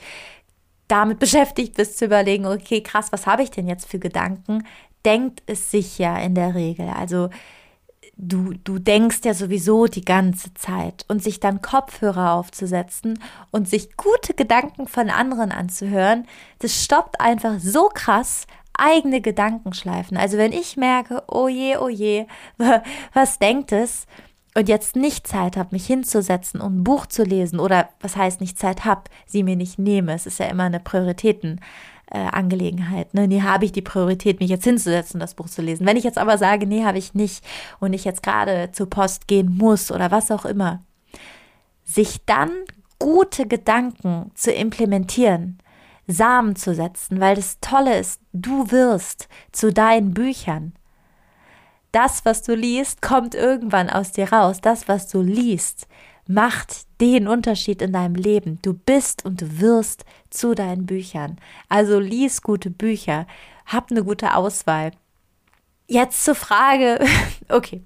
damit 0.87 1.19
beschäftigt 1.25 1.75
bist 1.75 1.99
zu 1.99 2.05
überlegen, 2.05 2.47
okay, 2.47 2.83
krass, 2.83 3.11
was 3.11 3.27
habe 3.27 3.43
ich 3.43 3.51
denn 3.51 3.67
jetzt 3.67 3.89
für 3.89 3.99
Gedanken, 3.99 4.63
denkt 5.05 5.43
es 5.47 5.71
sich 5.71 5.99
ja 5.99 6.19
in 6.19 6.35
der 6.35 6.55
Regel. 6.55 6.89
Also 6.89 7.31
du, 8.17 8.55
du 8.65 8.79
denkst 8.79 9.21
ja 9.25 9.35
sowieso 9.35 9.87
die 9.87 10.05
ganze 10.05 10.55
Zeit 10.55 11.05
und 11.09 11.23
sich 11.23 11.41
dann 11.41 11.63
Kopfhörer 11.63 12.33
aufzusetzen 12.33 13.19
und 13.51 13.69
sich 13.69 13.97
gute 13.97 14.35
Gedanken 14.35 14.87
von 14.87 15.11
anderen 15.11 15.53
anzuhören, 15.53 16.27
das 16.61 16.83
stoppt 16.83 17.21
einfach 17.21 17.59
so 17.59 17.89
krass 17.93 18.47
eigene 18.77 19.21
Gedankenschleifen. 19.21 20.17
Also 20.17 20.37
wenn 20.37 20.53
ich 20.53 20.77
merke, 20.77 21.23
oh 21.29 21.49
je, 21.49 21.77
oh 21.77 21.89
je, 21.89 22.27
was 23.13 23.39
denkt 23.39 23.73
es? 23.73 24.07
Und 24.57 24.69
jetzt 24.69 24.95
nicht 24.95 25.27
Zeit 25.27 25.57
habe, 25.57 25.71
mich 25.73 25.85
hinzusetzen 25.85 26.61
und 26.61 26.77
ein 26.77 26.85
Buch 26.85 27.07
zu 27.07 27.25
lesen 27.25 27.59
oder 27.59 27.89
was 28.01 28.17
heißt 28.17 28.41
nicht 28.41 28.57
Zeit 28.57 28.85
habe, 28.85 29.03
sie 29.27 29.43
mir 29.43 29.57
nicht 29.57 29.81
nehme. 29.81 30.15
Es 30.15 30.27
ist 30.27 30.39
ja 30.39 30.47
immer 30.47 30.65
eine 30.65 30.79
Prioritäten. 30.79 31.61
Äh, 32.15 32.29
Angelegenheit. 32.31 33.13
Ne? 33.13 33.27
Nee, 33.27 33.43
habe 33.43 33.65
ich 33.65 33.73
die 33.73 33.83
Priorität, 33.83 34.39
mich 34.39 34.49
jetzt 34.49 34.63
hinzusetzen, 34.63 35.19
das 35.19 35.35
Buch 35.35 35.49
zu 35.49 35.63
lesen. 35.63 35.85
Wenn 35.85 35.97
ich 35.97 36.05
jetzt 36.05 36.17
aber 36.17 36.39
sage, 36.39 36.65
nee, 36.65 36.85
habe 36.85 36.97
ich 36.97 37.13
nicht 37.13 37.45
und 37.81 37.93
ich 37.93 38.05
jetzt 38.05 38.23
gerade 38.23 38.71
zur 38.71 38.89
Post 38.89 39.27
gehen 39.27 39.57
muss 39.57 39.91
oder 39.91 40.13
was 40.13 40.31
auch 40.31 40.45
immer, 40.45 40.81
sich 41.83 42.25
dann 42.25 42.53
gute 43.01 43.49
Gedanken 43.49 44.31
zu 44.37 44.53
implementieren, 44.53 45.59
Samen 46.07 46.55
zu 46.55 46.73
setzen, 46.73 47.19
weil 47.19 47.35
das 47.35 47.59
Tolle 47.61 47.99
ist, 47.99 48.21
du 48.33 48.71
wirst 48.71 49.29
zu 49.51 49.73
deinen 49.73 50.15
Büchern. 50.15 50.73
Das, 51.91 52.25
was 52.25 52.43
du 52.43 52.55
liest, 52.55 53.03
kommt 53.03 53.35
irgendwann 53.35 53.91
aus 53.91 54.13
dir 54.13 54.33
raus. 54.33 54.61
Das, 54.61 54.87
was 54.87 55.09
du 55.09 55.21
liest, 55.21 55.89
macht 56.27 56.87
den 57.01 57.29
Unterschied 57.29 57.83
in 57.83 57.93
deinem 57.93 58.15
Leben. 58.15 58.59
Du 58.63 58.75
bist 58.75 59.25
und 59.25 59.41
du 59.41 59.61
wirst 59.61 60.05
zu 60.31 60.55
deinen 60.55 60.87
Büchern. 60.87 61.37
Also 61.69 61.99
lies 61.99 62.43
gute 62.43 62.71
Bücher, 62.71 63.27
hab 63.67 63.91
eine 63.91 64.05
gute 64.05 64.35
Auswahl. 64.35 64.93
Jetzt 65.87 66.25
zur 66.25 66.35
Frage, 66.35 66.99
okay. 67.49 67.83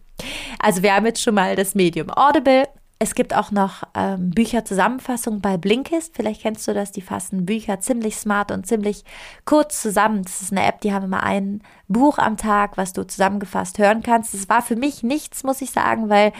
Also 0.58 0.82
wir 0.82 0.94
haben 0.94 1.06
jetzt 1.06 1.22
schon 1.22 1.34
mal 1.34 1.56
das 1.56 1.74
Medium 1.74 2.10
Audible. 2.10 2.68
Es 3.00 3.14
gibt 3.14 3.32
auch 3.32 3.52
noch 3.52 3.84
ähm, 3.94 4.30
Bücherzusammenfassungen 4.30 5.40
bei 5.40 5.56
Blinkist. 5.56 6.16
Vielleicht 6.16 6.42
kennst 6.42 6.66
du 6.66 6.74
das. 6.74 6.90
Die 6.90 7.00
fassen 7.00 7.46
Bücher 7.46 7.78
ziemlich 7.78 8.16
smart 8.16 8.50
und 8.50 8.66
ziemlich 8.66 9.04
kurz 9.44 9.80
zusammen. 9.80 10.24
Das 10.24 10.42
ist 10.42 10.50
eine 10.50 10.66
App, 10.66 10.80
die 10.80 10.92
haben 10.92 11.04
immer 11.04 11.22
ein 11.22 11.62
Buch 11.86 12.18
am 12.18 12.36
Tag, 12.36 12.76
was 12.76 12.92
du 12.92 13.06
zusammengefasst 13.06 13.78
hören 13.78 14.02
kannst. 14.02 14.34
Das 14.34 14.48
war 14.48 14.62
für 14.62 14.74
mich 14.74 15.04
nichts, 15.04 15.44
muss 15.44 15.62
ich 15.62 15.70
sagen, 15.70 16.08
weil 16.08 16.32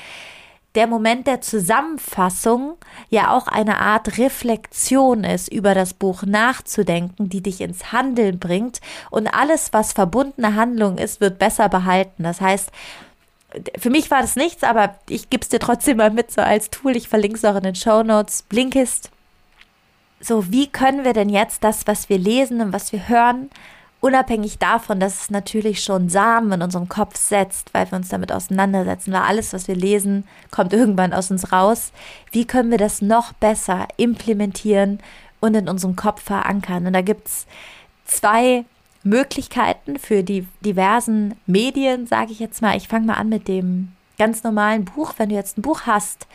der 0.75 0.87
Moment 0.87 1.27
der 1.27 1.41
Zusammenfassung 1.41 2.77
ja 3.09 3.31
auch 3.31 3.47
eine 3.47 3.79
Art 3.79 4.19
Reflexion 4.19 5.25
ist, 5.25 5.53
über 5.53 5.75
das 5.75 5.95
Buch 5.95 6.23
nachzudenken, 6.25 7.29
die 7.29 7.43
dich 7.43 7.61
ins 7.61 7.93
Handeln 7.93 8.39
bringt. 8.39 8.81
Und 9.11 9.29
alles, 9.29 9.73
was 9.73 9.93
verbundene 9.93 10.55
Handlung 10.55 10.99
ist, 10.99 11.21
wird 11.21 11.39
besser 11.39 11.69
behalten. 11.69 12.23
Das 12.23 12.41
heißt, 12.41 12.71
für 13.79 13.91
mich 13.91 14.11
war 14.11 14.21
das 14.21 14.37
nichts, 14.37 14.63
aber 14.63 14.97
ich 15.09 15.31
gebe 15.31 15.43
es 15.43 15.49
dir 15.49 15.59
trotzdem 15.59 15.97
mal 15.97 16.11
mit 16.11 16.31
so 16.31 16.43
als 16.43 16.71
Tool. 16.71 16.97
Ich 16.97 17.09
verlinke 17.09 17.39
es 17.39 17.45
auch 17.45 17.57
in 17.57 17.63
den 17.63 17.75
Show 17.75 18.03
Notes. 18.03 18.43
Blinkist. 18.43 19.11
So, 20.21 20.51
wie 20.51 20.67
können 20.67 21.05
wir 21.05 21.13
denn 21.13 21.29
jetzt 21.29 21.65
das, 21.65 21.87
was 21.87 22.09
wir 22.09 22.19
lesen 22.19 22.61
und 22.61 22.73
was 22.73 22.93
wir 22.93 23.09
hören, 23.09 23.51
Unabhängig 24.01 24.59
davon, 24.59 25.01
dass 25.01 25.23
es 25.23 25.31
natürlich 25.31 25.83
schon 25.83 26.09
Samen 26.09 26.53
in 26.53 26.63
unserem 26.63 26.89
Kopf 26.89 27.17
setzt, 27.17 27.75
weil 27.75 27.91
wir 27.91 27.97
uns 27.97 28.09
damit 28.09 28.31
auseinandersetzen, 28.31 29.13
weil 29.13 29.23
alles, 29.23 29.53
was 29.53 29.67
wir 29.67 29.75
lesen, 29.75 30.25
kommt 30.51 30.73
irgendwann 30.75 31.13
aus 31.13 31.31
uns 31.31 31.51
raus. 31.51 31.93
Wie 32.31 32.47
können 32.47 32.71
wir 32.71 32.79
das 32.79 33.03
noch 33.03 33.33
besser 33.33 33.89
implementieren 33.97 35.01
und 35.41 35.55
in 35.55 35.69
unserem 35.69 35.97
Kopf 35.97 36.23
verankern? 36.23 36.87
Und 36.87 36.93
da 36.93 37.01
gibt 37.01 37.27
es 37.27 37.47
zwei 38.05 38.65
Möglichkeiten 39.03 39.99
für 39.99 40.23
die 40.23 40.47
diversen 40.61 41.35
Medien, 41.47 42.07
sage 42.07 42.33
ich 42.33 42.39
jetzt 42.39 42.63
mal. 42.63 42.77
Ich 42.77 42.89
fange 42.89 43.07
mal 43.07 43.15
an 43.15 43.29
mit 43.29 43.49
dem 43.49 43.93
ganz 44.19 44.45
normalen 44.45 44.85
Buch. 44.85 45.15
Wenn 45.17 45.31
du 45.31 45.35
jetzt 45.35 45.59
ein 45.59 45.63
Buch 45.63 45.83
hast, 45.87 46.27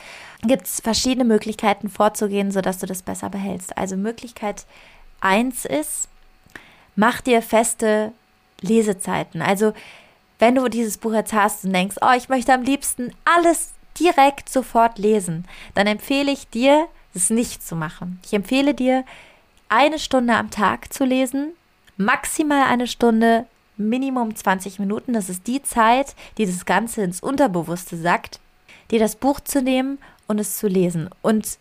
gibt 0.42 0.66
es 0.66 0.82
verschiedene 0.82 1.26
Möglichkeiten 1.26 1.90
vorzugehen, 1.90 2.52
sodass 2.52 2.80
du 2.80 2.86
das 2.86 3.04
besser 3.04 3.30
behältst. 3.30 3.78
Also 3.78 3.96
Möglichkeit 3.96 4.66
eins 5.22 5.66
ist, 5.66 6.10
mach 6.96 7.22
dir 7.22 7.42
feste 7.42 8.12
Lesezeiten. 8.62 9.42
Also, 9.42 9.74
wenn 10.40 10.56
du 10.56 10.68
dieses 10.68 10.98
Buch 10.98 11.14
jetzt 11.14 11.34
hast 11.34 11.66
und 11.66 11.74
denkst, 11.74 11.98
oh, 12.02 12.14
ich 12.18 12.30
möchte 12.30 12.54
am 12.54 12.64
liebsten 12.64 13.14
alles 13.26 13.74
direkt 14.00 14.50
sofort 14.50 14.98
lesen, 14.98 15.46
dann 15.76 15.88
empfehle 15.88 16.32
ich 16.32 16.50
dir, 16.50 16.88
es 17.14 17.30
nicht 17.30 17.66
zu 17.66 17.76
machen. 17.76 18.20
Ich 18.26 18.34
empfehle 18.34 18.74
dir, 18.74 19.06
eine 19.70 20.00
Stunde 20.00 20.36
am 20.36 20.50
Tag 20.50 20.94
zu 20.94 21.06
lesen, 21.06 21.54
maximal 21.98 22.64
eine 22.64 22.88
Stunde, 22.88 23.46
Minimum 23.78 24.36
20 24.36 24.80
Minuten. 24.80 25.14
Das 25.14 25.30
ist 25.30 25.48
die 25.48 25.64
Zeit, 25.64 26.16
die 26.38 26.46
das 26.46 26.66
Ganze 26.66 27.02
ins 27.02 27.22
Unterbewusste 27.22 27.98
sagt, 27.98 28.40
dir 28.92 29.00
das 29.00 29.16
Buch 29.16 29.40
zu 29.40 29.62
nehmen 29.62 29.98
und 30.28 30.40
es 30.40 30.58
zu 30.58 30.68
lesen 30.68 31.10
und 31.22 31.58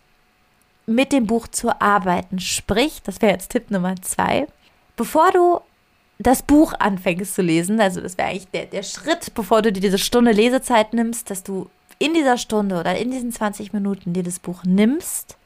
mit 0.85 1.11
dem 1.11 1.25
Buch 1.25 1.47
zu 1.47 1.81
arbeiten. 1.81 2.39
Sprich, 2.39 3.01
das 3.03 3.21
wäre 3.21 3.33
jetzt 3.33 3.49
Tipp 3.49 3.71
Nummer 3.71 3.95
zwei, 4.01 4.47
bevor 4.95 5.31
du 5.31 5.59
das 6.19 6.43
Buch 6.43 6.73
anfängst 6.79 7.35
zu 7.35 7.41
lesen, 7.41 7.79
also 7.79 8.01
das 8.01 8.17
wäre 8.17 8.29
eigentlich 8.29 8.47
der, 8.49 8.65
der 8.65 8.83
Schritt, 8.83 9.33
bevor 9.33 9.61
du 9.61 9.71
dir 9.71 9.81
diese 9.81 9.97
Stunde 9.97 10.31
Lesezeit 10.31 10.93
nimmst, 10.93 11.29
dass 11.29 11.43
du 11.43 11.69
in 11.99 12.13
dieser 12.13 12.37
Stunde 12.37 12.79
oder 12.79 12.95
in 12.97 13.11
diesen 13.11 13.31
20 13.31 13.73
Minuten 13.73 14.13
dir 14.13 14.23
das 14.23 14.39
Buch 14.39 14.63
nimmst, 14.63 15.37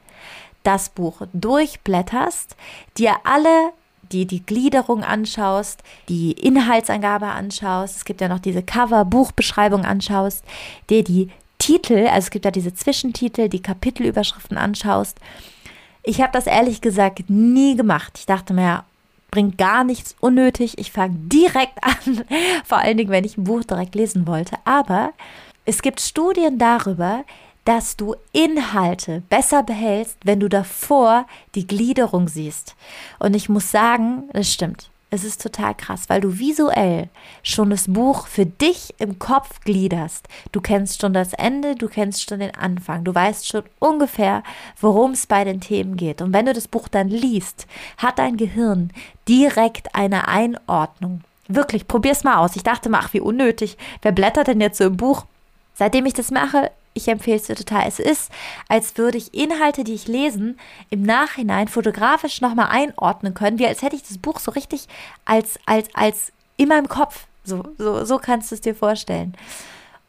das 0.62 0.88
Buch 0.90 1.22
durchblätterst, 1.32 2.56
dir 2.96 3.16
alle 3.24 3.72
die 4.12 4.26
die 4.26 4.44
Gliederung 4.44 5.04
anschaust, 5.04 5.82
die 6.08 6.32
Inhaltsangabe 6.32 7.26
anschaust, 7.26 7.96
es 7.96 8.04
gibt 8.04 8.20
ja 8.20 8.28
noch 8.28 8.38
diese 8.38 8.62
Cover, 8.62 9.04
Buchbeschreibung 9.04 9.84
anschaust, 9.84 10.44
dir 10.90 11.04
die 11.04 11.30
Titel, 11.58 12.06
also 12.06 12.26
es 12.26 12.30
gibt 12.30 12.44
ja 12.44 12.50
diese 12.50 12.72
Zwischentitel, 12.72 13.48
die 13.48 13.60
Kapitelüberschriften 13.62 14.56
anschaust. 14.56 15.18
Ich 16.04 16.20
habe 16.20 16.32
das 16.32 16.46
ehrlich 16.46 16.80
gesagt 16.80 17.28
nie 17.28 17.76
gemacht. 17.76 18.16
Ich 18.18 18.26
dachte 18.26 18.54
mir, 18.54 18.84
bringt 19.30 19.58
gar 19.58 19.84
nichts 19.84 20.16
unnötig. 20.20 20.78
Ich 20.78 20.92
fange 20.92 21.14
direkt 21.18 21.78
an, 21.82 22.24
vor 22.64 22.78
allen 22.78 22.96
Dingen, 22.96 23.10
wenn 23.10 23.24
ich 23.24 23.36
ein 23.36 23.44
Buch 23.44 23.64
direkt 23.64 23.94
lesen 23.94 24.26
wollte. 24.26 24.56
Aber 24.64 25.12
es 25.64 25.82
gibt 25.82 26.00
Studien 26.00 26.58
darüber, 26.58 27.24
dass 27.64 27.96
du 27.96 28.14
Inhalte 28.32 29.22
besser 29.28 29.62
behältst, 29.62 30.16
wenn 30.24 30.40
du 30.40 30.48
davor 30.48 31.26
die 31.54 31.66
Gliederung 31.66 32.26
siehst. 32.26 32.74
Und 33.18 33.36
ich 33.36 33.50
muss 33.50 33.70
sagen, 33.70 34.30
das 34.32 34.50
stimmt. 34.50 34.90
Es 35.10 35.24
ist 35.24 35.42
total 35.42 35.74
krass, 35.74 36.04
weil 36.08 36.20
du 36.20 36.38
visuell 36.38 37.08
schon 37.42 37.70
das 37.70 37.88
Buch 37.88 38.26
für 38.26 38.44
dich 38.44 38.94
im 38.98 39.18
Kopf 39.18 39.60
gliederst. 39.60 40.28
Du 40.52 40.60
kennst 40.60 41.00
schon 41.00 41.14
das 41.14 41.32
Ende, 41.32 41.76
du 41.76 41.88
kennst 41.88 42.28
schon 42.28 42.40
den 42.40 42.54
Anfang, 42.54 43.04
du 43.04 43.14
weißt 43.14 43.48
schon 43.48 43.62
ungefähr, 43.78 44.42
worum 44.78 45.12
es 45.12 45.26
bei 45.26 45.44
den 45.44 45.62
Themen 45.62 45.96
geht. 45.96 46.20
Und 46.20 46.34
wenn 46.34 46.44
du 46.44 46.52
das 46.52 46.68
Buch 46.68 46.88
dann 46.88 47.08
liest, 47.08 47.66
hat 47.96 48.18
dein 48.18 48.36
Gehirn 48.36 48.92
direkt 49.26 49.94
eine 49.94 50.28
Einordnung. 50.28 51.22
Wirklich, 51.48 51.88
probier's 51.88 52.24
mal 52.24 52.36
aus. 52.36 52.56
Ich 52.56 52.62
dachte 52.62 52.90
mal, 52.90 53.00
ach, 53.02 53.14
wie 53.14 53.20
unnötig. 53.20 53.78
Wer 54.02 54.12
blättert 54.12 54.48
denn 54.48 54.60
jetzt 54.60 54.76
so 54.76 54.84
im 54.84 54.98
Buch? 54.98 55.24
Seitdem 55.72 56.04
ich 56.04 56.12
das 56.12 56.30
mache, 56.30 56.70
ich 56.94 57.08
empfehle 57.08 57.36
es 57.36 57.44
dir 57.44 57.54
total. 57.54 57.86
Es 57.86 57.98
ist, 57.98 58.30
als 58.68 58.96
würde 58.96 59.18
ich 59.18 59.34
Inhalte, 59.34 59.84
die 59.84 59.94
ich 59.94 60.08
lesen, 60.08 60.58
im 60.90 61.02
Nachhinein 61.02 61.68
fotografisch 61.68 62.40
nochmal 62.40 62.68
einordnen 62.70 63.34
können, 63.34 63.58
wie 63.58 63.66
als 63.66 63.82
hätte 63.82 63.96
ich 63.96 64.02
das 64.02 64.18
Buch 64.18 64.40
so 64.40 64.50
richtig 64.50 64.86
als, 65.24 65.58
als, 65.66 65.88
als 65.94 66.32
in 66.56 66.68
meinem 66.68 66.88
Kopf. 66.88 67.26
So, 67.44 67.62
so, 67.78 68.04
so 68.04 68.18
kannst 68.18 68.50
du 68.50 68.54
es 68.54 68.60
dir 68.60 68.74
vorstellen. 68.74 69.34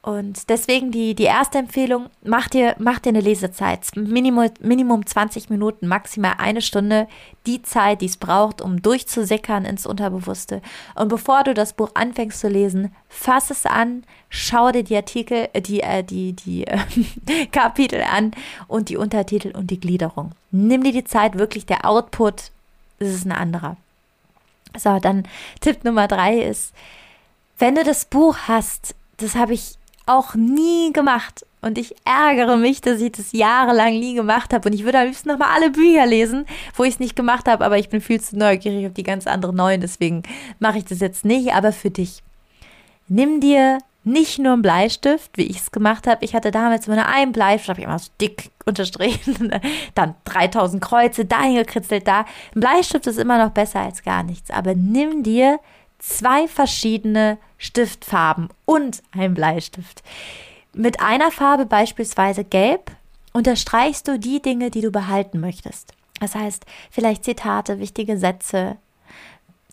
Und 0.02 0.50
deswegen 0.50 0.92
die, 0.92 1.14
die 1.14 1.26
erste 1.26 1.58
Empfehlung, 1.58 2.10
mach 2.24 2.48
dir, 2.48 2.76
mach 2.80 3.00
dir 3.00 3.10
eine 3.10 3.20
Lesezeit. 3.20 3.86
Minimum, 3.96 4.50
Minimum 4.62 5.06
20 5.06 5.50
Minuten, 5.50 5.88
maximal 5.88 6.36
eine 6.38 6.62
Stunde. 6.62 7.08
Die 7.46 7.62
Zeit, 7.64 8.00
die 8.00 8.06
es 8.06 8.16
braucht, 8.16 8.62
um 8.62 8.82
durchzusickern 8.82 9.66
ins 9.66 9.86
Unterbewusste. 9.86 10.62
Und 10.96 11.10
bevor 11.10 11.44
du 11.44 11.54
das 11.54 11.74
Buch 11.74 11.92
anfängst 11.96 12.40
zu 12.40 12.48
lesen, 12.48 12.96
fass 13.10 13.52
es 13.52 13.66
an, 13.66 14.04
schau 14.30 14.72
dir 14.72 14.84
die 14.84 14.96
Artikel, 14.96 15.50
äh, 15.52 15.62
die, 15.62 15.82
äh, 15.82 16.02
die, 16.02 16.32
die 16.32 16.66
äh, 16.66 16.78
Kapitel 17.52 18.02
an 18.02 18.32
und 18.70 18.88
die 18.88 18.98
Untertitel 18.98 19.52
und 19.56 19.70
die 19.70 19.82
Gliederung. 19.82 20.32
Nimm 20.52 20.82
dir 20.84 20.94
die 20.94 21.04
Zeit, 21.04 21.38
wirklich 21.38 21.66
der 21.66 21.86
Output 21.86 22.52
ist 23.00 23.26
ein 23.26 23.34
anderer. 23.34 23.76
So, 24.78 24.98
dann 25.00 25.28
Tipp 25.60 25.84
Nummer 25.84 26.08
drei 26.08 26.40
ist, 26.40 26.74
wenn 27.58 27.76
du 27.76 27.84
das 27.84 28.06
Buch 28.06 28.38
hast, 28.48 28.96
das 29.18 29.36
habe 29.36 29.54
ich 29.54 29.79
auch 30.10 30.36
nie 30.36 30.92
gemacht. 30.92 31.46
Und 31.62 31.78
ich 31.78 31.94
ärgere 32.06 32.56
mich, 32.56 32.82
dass 32.82 33.02
ich 33.02 33.12
das 33.12 33.32
jahrelang 33.34 34.00
nie 34.00 34.16
gemacht 34.16 34.54
habe. 34.54 34.70
Und 34.70 34.74
ich 34.74 34.86
würde 34.86 35.00
am 35.00 35.08
liebsten 35.08 35.30
nochmal 35.30 35.50
alle 35.54 35.72
Bücher 35.72 36.06
lesen, 36.06 36.46
wo 36.76 36.84
ich 36.84 36.94
es 36.96 37.00
nicht 37.00 37.16
gemacht 37.16 37.48
habe. 37.48 37.66
Aber 37.66 37.78
ich 37.78 37.90
bin 37.90 38.02
viel 38.02 38.22
zu 38.22 38.38
neugierig 38.38 38.88
auf 38.88 38.94
die 38.94 39.04
ganz 39.04 39.28
anderen 39.28 39.58
neuen. 39.58 39.82
Deswegen 39.82 40.24
mache 40.60 40.78
ich 40.78 40.86
das 40.86 41.00
jetzt 41.00 41.26
nicht. 41.26 41.54
Aber 41.54 41.74
für 41.74 41.92
dich. 41.92 42.24
Nimm 43.08 43.42
dir 43.42 43.80
nicht 44.04 44.40
nur 44.40 44.54
ein 44.54 44.62
Bleistift, 44.62 45.32
wie 45.38 45.44
ich 45.44 45.58
es 45.58 45.72
gemacht 45.72 46.08
habe. 46.08 46.24
Ich 46.24 46.34
hatte 46.34 46.52
damals 46.52 46.88
nur 46.88 47.06
einen 47.06 47.32
Bleistift, 47.32 47.70
habe 47.70 47.80
ich 47.82 47.86
immer 47.86 48.00
so 48.00 48.10
dick 48.22 48.52
unterstrichen, 48.66 49.54
dann 49.96 50.16
3000 50.26 50.82
Kreuze, 50.82 51.26
dahin 51.26 51.56
gekritzelt, 51.56 52.08
da. 52.08 52.26
Ein 52.56 52.62
Bleistift 52.62 53.08
ist 53.08 53.20
immer 53.20 53.44
noch 53.44 53.52
besser 53.52 53.82
als 53.82 54.04
gar 54.04 54.24
nichts, 54.24 54.52
aber 54.52 54.74
nimm 54.76 55.24
dir 55.24 55.60
zwei 56.00 56.48
verschiedene 56.48 57.38
Stiftfarben 57.58 58.50
und 58.66 59.04
einen 59.12 59.34
Bleistift. 59.34 60.02
Mit 60.74 61.02
einer 61.02 61.32
Farbe, 61.32 61.66
beispielsweise 61.66 62.44
gelb, 62.44 62.92
unterstreichst 63.34 64.08
du 64.08 64.18
die 64.18 64.42
Dinge, 64.42 64.72
die 64.72 64.82
du 64.82 64.92
behalten 64.92 65.40
möchtest. 65.40 65.94
Das 66.20 66.36
heißt, 66.36 66.66
vielleicht 66.92 67.24
Zitate, 67.24 67.80
wichtige 67.80 68.18
Sätze. 68.18 68.78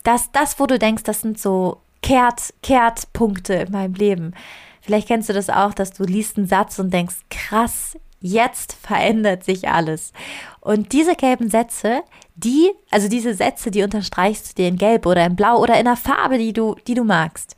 Das, 0.04 0.30
das, 0.33 0.61
wo 0.61 0.66
du 0.66 0.78
denkst, 0.78 1.02
das 1.02 1.23
sind 1.23 1.40
so 1.40 1.80
Kehrt, 2.02 2.54
Kehrtpunkte 2.62 3.54
in 3.54 3.73
meinem 3.73 3.95
Leben. 3.95 4.35
Vielleicht 4.80 5.09
kennst 5.09 5.28
du 5.28 5.33
das 5.33 5.50
auch, 5.50 5.75
dass 5.75 5.92
du 5.92 6.04
liest 6.04 6.37
einen 6.37 6.47
Satz 6.47 6.78
und 6.78 6.92
denkst, 6.92 7.16
krass, 7.30 7.99
jetzt 8.21 8.75
verändert 8.75 9.45
sich 9.45 9.68
alles. 9.68 10.12
Und 10.61 10.92
diese 10.92 11.16
gelben 11.16 11.50
Sätze, 11.50 12.02
die, 12.37 12.71
also 12.90 13.09
diese 13.09 13.35
Sätze, 13.35 13.71
die 13.71 13.83
unterstreichst 13.83 14.50
du 14.50 14.62
dir 14.62 14.69
in 14.69 14.76
Gelb 14.76 15.07
oder 15.07 15.25
in 15.25 15.37
Blau 15.37 15.59
oder 15.59 15.75
in 15.75 15.87
einer 15.87 15.97
Farbe, 15.97 16.38
die 16.38 16.52
du, 16.52 16.76
die 16.87 16.95
du 16.95 17.05
magst. 17.05 17.57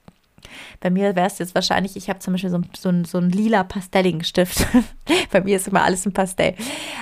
Bei 0.81 0.91
mir 0.91 1.15
wäre 1.17 1.27
es 1.27 1.39
jetzt 1.39 1.55
wahrscheinlich, 1.55 1.97
ich 1.97 2.09
habe 2.09 2.21
zum 2.21 2.33
Beispiel 2.35 2.51
so, 2.51 2.61
so, 2.79 2.93
so 3.05 3.19
einen 3.19 3.31
lila 3.31 3.65
pastelligen 3.65 4.25
Stift. 4.25 4.67
Bei 5.31 5.41
mir 5.41 5.57
ist 5.57 5.69
immer 5.69 5.83
alles 5.83 6.07
ein 6.07 6.13
Pastell. 6.13 6.55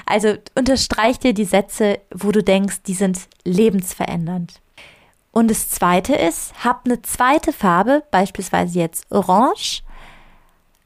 Also 0.06 0.34
unterstreich 0.54 1.18
dir 1.18 1.34
die 1.34 1.44
Sätze, 1.44 2.00
wo 2.12 2.32
du 2.32 2.42
denkst, 2.42 2.82
die 2.86 2.94
sind 2.94 3.28
lebensverändernd. 3.44 4.60
Und 5.30 5.50
das 5.50 5.68
zweite 5.68 6.14
ist, 6.14 6.64
hab 6.64 6.86
eine 6.86 7.02
zweite 7.02 7.52
Farbe, 7.52 8.02
beispielsweise 8.10 8.78
jetzt 8.78 9.04
Orange, 9.10 9.82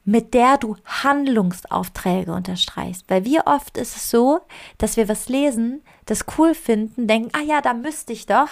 mit 0.04 0.34
der 0.34 0.58
du 0.58 0.76
Handlungsaufträge 0.84 2.32
unterstreichst. 2.32 3.04
Weil 3.08 3.24
wie 3.24 3.40
oft 3.40 3.76
ist 3.76 3.96
es 3.96 4.10
so, 4.10 4.40
dass 4.78 4.96
wir 4.96 5.08
was 5.08 5.28
lesen, 5.28 5.82
das 6.06 6.24
cool 6.38 6.54
finden, 6.54 7.06
denken, 7.06 7.30
ah 7.34 7.42
ja, 7.42 7.60
da 7.60 7.74
müsste 7.74 8.12
ich 8.12 8.26
doch. 8.26 8.48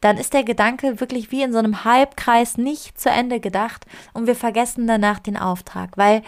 Dann 0.00 0.18
ist 0.18 0.34
der 0.34 0.44
Gedanke 0.44 1.00
wirklich 1.00 1.32
wie 1.32 1.42
in 1.42 1.52
so 1.52 1.58
einem 1.58 1.84
Halbkreis 1.84 2.58
nicht 2.58 3.00
zu 3.00 3.10
Ende 3.10 3.40
gedacht 3.40 3.86
und 4.12 4.26
wir 4.26 4.36
vergessen 4.36 4.86
danach 4.86 5.18
den 5.18 5.36
Auftrag. 5.36 5.96
Weil 5.96 6.22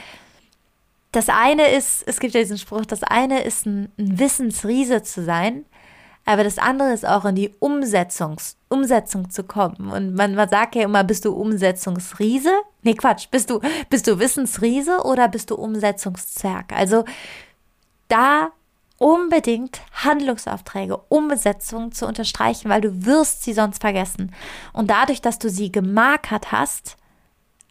das 1.13 1.29
eine 1.29 1.69
ist, 1.69 2.03
es 2.07 2.21
gibt 2.21 2.35
ja 2.35 2.41
diesen 2.41 2.59
Spruch, 2.59 2.87
das 2.87 3.03
eine 3.03 3.43
ist 3.43 3.67
ein, 3.67 3.93
ein 3.99 4.19
Wissensriese 4.19 5.03
zu 5.03 5.25
sein 5.25 5.65
aber 6.27 6.45
das 6.45 6.59
andere 6.59 6.93
ist 6.93 7.07
auch 7.07 7.25
in 7.25 7.37
die 7.37 7.55
Umsetzungs 7.61 8.57
Umsetzung 8.69 9.31
zu 9.31 9.45
kommen. 9.45 9.91
Und 9.91 10.15
man, 10.15 10.35
man 10.35 10.49
sagt 10.49 10.75
ja 10.75 10.83
immer, 10.83 11.05
bist 11.05 11.25
du 11.25 11.33
Umsetzungsriese? 11.33 12.51
Nee, 12.83 12.95
Quatsch. 12.95 13.29
Bist 13.31 13.49
du, 13.49 13.61
bist 13.91 14.09
du 14.09 14.19
Wissensriese 14.19 15.05
oder 15.05 15.29
bist 15.29 15.51
du 15.51 15.55
Umsetzungszwerg? 15.55 16.73
Also 16.73 17.05
da 18.09 18.51
unbedingt 18.99 19.81
Handlungsaufträge, 19.93 20.97
Umsetzungen 21.09 21.93
zu 21.93 22.07
unterstreichen, 22.07 22.71
weil 22.71 22.81
du 22.81 23.07
wirst 23.07 23.45
sie 23.45 23.53
sonst 23.53 23.81
vergessen. 23.81 24.35
Und 24.73 24.91
dadurch, 24.91 25.21
dass 25.21 25.39
du 25.39 25.49
sie 25.49 25.71
gemarkert 25.71 26.51
hast, 26.51 26.97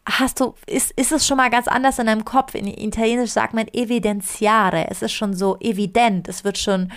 hast 0.06 0.40
du, 0.40 0.54
ist, 0.66 0.92
ist 0.92 1.12
es 1.12 1.26
schon 1.26 1.36
mal 1.36 1.50
ganz 1.50 1.68
anders 1.68 1.98
in 1.98 2.06
deinem 2.06 2.24
Kopf. 2.24 2.54
In 2.54 2.66
Italienisch 2.66 3.32
sagt 3.32 3.54
man 3.54 3.68
evidenziare. 3.68 4.88
Es 4.88 5.02
ist 5.02 5.12
schon 5.12 5.34
so 5.34 5.58
evident. 5.60 6.28
Es 6.28 6.44
wird 6.44 6.58
schon 6.58 6.92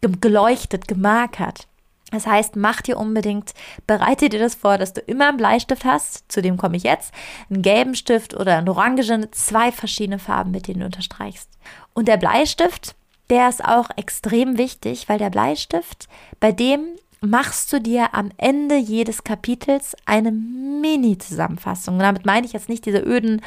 geleuchtet, 0.00 0.88
gemarkert. 0.88 1.66
Das 2.10 2.26
heißt, 2.26 2.56
mach 2.56 2.80
dir 2.80 2.98
unbedingt, 2.98 3.54
bereite 3.86 4.28
dir 4.28 4.40
das 4.40 4.56
vor, 4.56 4.78
dass 4.78 4.92
du 4.92 5.00
immer 5.00 5.28
einen 5.28 5.36
Bleistift 5.36 5.84
hast, 5.84 6.30
zu 6.30 6.42
dem 6.42 6.56
komme 6.56 6.76
ich 6.76 6.82
jetzt, 6.82 7.12
einen 7.48 7.62
gelben 7.62 7.94
Stift 7.94 8.34
oder 8.34 8.58
einen 8.58 8.68
orangen, 8.68 9.28
zwei 9.32 9.70
verschiedene 9.70 10.18
Farben, 10.18 10.50
mit 10.50 10.66
denen 10.66 10.80
du 10.80 10.86
unterstreichst. 10.86 11.48
Und 11.94 12.08
der 12.08 12.16
Bleistift, 12.16 12.96
der 13.30 13.48
ist 13.48 13.64
auch 13.64 13.90
extrem 13.96 14.58
wichtig, 14.58 15.08
weil 15.08 15.18
der 15.18 15.30
Bleistift, 15.30 16.08
bei 16.40 16.50
dem 16.50 16.80
machst 17.22 17.70
du 17.72 17.80
dir 17.80 18.14
am 18.14 18.30
Ende 18.38 18.76
jedes 18.76 19.24
Kapitels 19.24 19.94
eine 20.06 20.32
Mini-Zusammenfassung. 20.32 21.94
Und 21.94 22.00
damit 22.00 22.24
meine 22.24 22.46
ich 22.46 22.54
jetzt 22.54 22.70
nicht 22.70 22.86
diese 22.86 23.00
öden, 23.00 23.42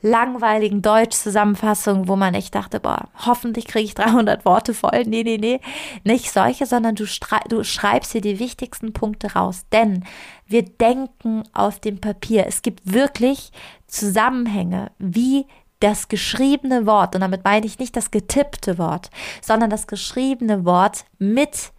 langweiligen 0.00 0.80
Deutsch-Zusammenfassungen, 0.80 2.06
wo 2.06 2.14
man 2.14 2.34
echt 2.34 2.54
dachte, 2.54 2.78
boah, 2.78 3.08
hoffentlich 3.26 3.66
kriege 3.66 3.86
ich 3.86 3.94
300 3.94 4.44
Worte 4.44 4.74
voll. 4.74 5.02
Nee, 5.06 5.24
nee, 5.24 5.38
nee, 5.38 5.60
nicht 6.04 6.30
solche, 6.30 6.66
sondern 6.66 6.94
du, 6.94 7.04
du 7.48 7.64
schreibst 7.64 8.14
dir 8.14 8.20
die 8.20 8.38
wichtigsten 8.38 8.92
Punkte 8.92 9.32
raus. 9.32 9.64
Denn 9.72 10.04
wir 10.46 10.62
denken 10.62 11.42
auf 11.52 11.80
dem 11.80 12.00
Papier. 12.00 12.46
Es 12.46 12.62
gibt 12.62 12.92
wirklich 12.92 13.50
Zusammenhänge, 13.88 14.92
wie 14.98 15.46
das 15.80 16.08
geschriebene 16.08 16.86
Wort, 16.86 17.14
und 17.14 17.20
damit 17.20 17.44
meine 17.44 17.66
ich 17.66 17.78
nicht 17.78 17.96
das 17.96 18.10
getippte 18.10 18.78
Wort, 18.78 19.10
sondern 19.42 19.68
das 19.68 19.86
geschriebene 19.86 20.64
Wort 20.64 21.04
mit 21.18 21.72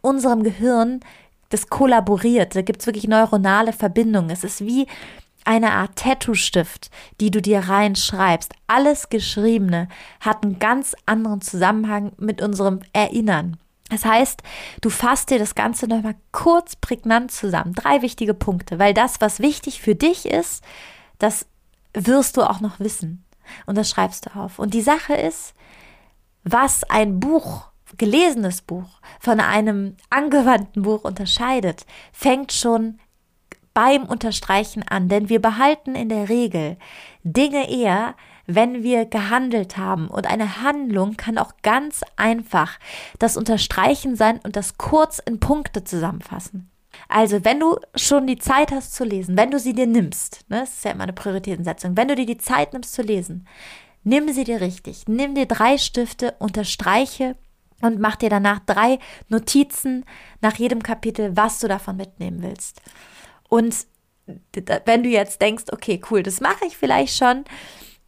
unserem 0.00 0.42
Gehirn 0.42 1.00
das 1.50 1.68
kollaboriert. 1.68 2.54
Da 2.54 2.62
gibt 2.62 2.80
es 2.80 2.86
wirklich 2.86 3.08
neuronale 3.08 3.72
Verbindungen. 3.72 4.30
Es 4.30 4.44
ist 4.44 4.60
wie 4.60 4.86
eine 5.44 5.72
Art 5.72 5.96
Tattoo-Stift, 5.96 6.90
die 7.20 7.30
du 7.30 7.42
dir 7.42 7.60
reinschreibst. 7.60 8.52
Alles 8.66 9.08
Geschriebene 9.08 9.88
hat 10.20 10.42
einen 10.42 10.58
ganz 10.58 10.94
anderen 11.06 11.40
Zusammenhang 11.40 12.12
mit 12.18 12.40
unserem 12.42 12.80
Erinnern. 12.92 13.56
Das 13.88 14.04
heißt, 14.04 14.42
du 14.80 14.90
fasst 14.90 15.30
dir 15.30 15.38
das 15.38 15.56
Ganze 15.56 15.88
nochmal 15.88 16.14
kurz 16.30 16.76
prägnant 16.76 17.32
zusammen. 17.32 17.74
Drei 17.74 18.02
wichtige 18.02 18.34
Punkte, 18.34 18.78
weil 18.78 18.94
das, 18.94 19.20
was 19.20 19.40
wichtig 19.40 19.80
für 19.80 19.96
dich 19.96 20.26
ist, 20.26 20.62
das 21.18 21.46
wirst 21.92 22.36
du 22.36 22.42
auch 22.42 22.60
noch 22.60 22.78
wissen. 22.78 23.24
Und 23.66 23.76
das 23.76 23.90
schreibst 23.90 24.26
du 24.26 24.38
auf. 24.38 24.60
Und 24.60 24.74
die 24.74 24.82
Sache 24.82 25.14
ist, 25.14 25.54
was 26.44 26.84
ein 26.84 27.18
Buch 27.18 27.69
gelesenes 28.00 28.62
Buch 28.62 28.88
von 29.20 29.40
einem 29.40 29.94
angewandten 30.08 30.82
Buch 30.82 31.04
unterscheidet, 31.04 31.84
fängt 32.12 32.50
schon 32.50 32.98
beim 33.74 34.04
Unterstreichen 34.04 34.82
an, 34.88 35.10
denn 35.10 35.28
wir 35.28 35.40
behalten 35.40 35.94
in 35.94 36.08
der 36.08 36.30
Regel 36.30 36.78
Dinge 37.24 37.70
eher, 37.70 38.14
wenn 38.46 38.82
wir 38.82 39.04
gehandelt 39.04 39.76
haben. 39.76 40.08
Und 40.08 40.26
eine 40.26 40.62
Handlung 40.62 41.18
kann 41.18 41.36
auch 41.36 41.52
ganz 41.62 42.00
einfach 42.16 42.78
das 43.18 43.36
Unterstreichen 43.36 44.16
sein 44.16 44.40
und 44.44 44.56
das 44.56 44.78
kurz 44.78 45.18
in 45.18 45.38
Punkte 45.38 45.84
zusammenfassen. 45.84 46.70
Also, 47.06 47.44
wenn 47.44 47.60
du 47.60 47.76
schon 47.94 48.26
die 48.26 48.38
Zeit 48.38 48.72
hast 48.72 48.94
zu 48.94 49.04
lesen, 49.04 49.36
wenn 49.36 49.50
du 49.50 49.58
sie 49.58 49.74
dir 49.74 49.86
nimmst, 49.86 50.46
ne, 50.48 50.60
das 50.60 50.70
ist 50.70 50.84
ja 50.86 50.92
immer 50.92 51.02
eine 51.02 51.12
Prioritätensetzung, 51.12 51.98
wenn 51.98 52.08
du 52.08 52.16
dir 52.16 52.26
die 52.26 52.38
Zeit 52.38 52.72
nimmst 52.72 52.94
zu 52.94 53.02
lesen, 53.02 53.46
nimm 54.04 54.32
sie 54.32 54.44
dir 54.44 54.62
richtig. 54.62 55.04
Nimm 55.06 55.34
dir 55.34 55.46
drei 55.46 55.76
Stifte, 55.76 56.34
unterstreiche 56.38 57.36
und 57.80 58.00
mach 58.00 58.16
dir 58.16 58.30
danach 58.30 58.60
drei 58.60 58.98
Notizen 59.28 60.04
nach 60.40 60.56
jedem 60.56 60.82
Kapitel, 60.82 61.36
was 61.36 61.58
du 61.60 61.68
davon 61.68 61.96
mitnehmen 61.96 62.42
willst. 62.42 62.80
Und 63.48 63.86
wenn 64.84 65.02
du 65.02 65.08
jetzt 65.08 65.40
denkst, 65.40 65.64
okay, 65.72 66.00
cool, 66.10 66.22
das 66.22 66.40
mache 66.40 66.66
ich 66.66 66.76
vielleicht 66.76 67.16
schon, 67.16 67.44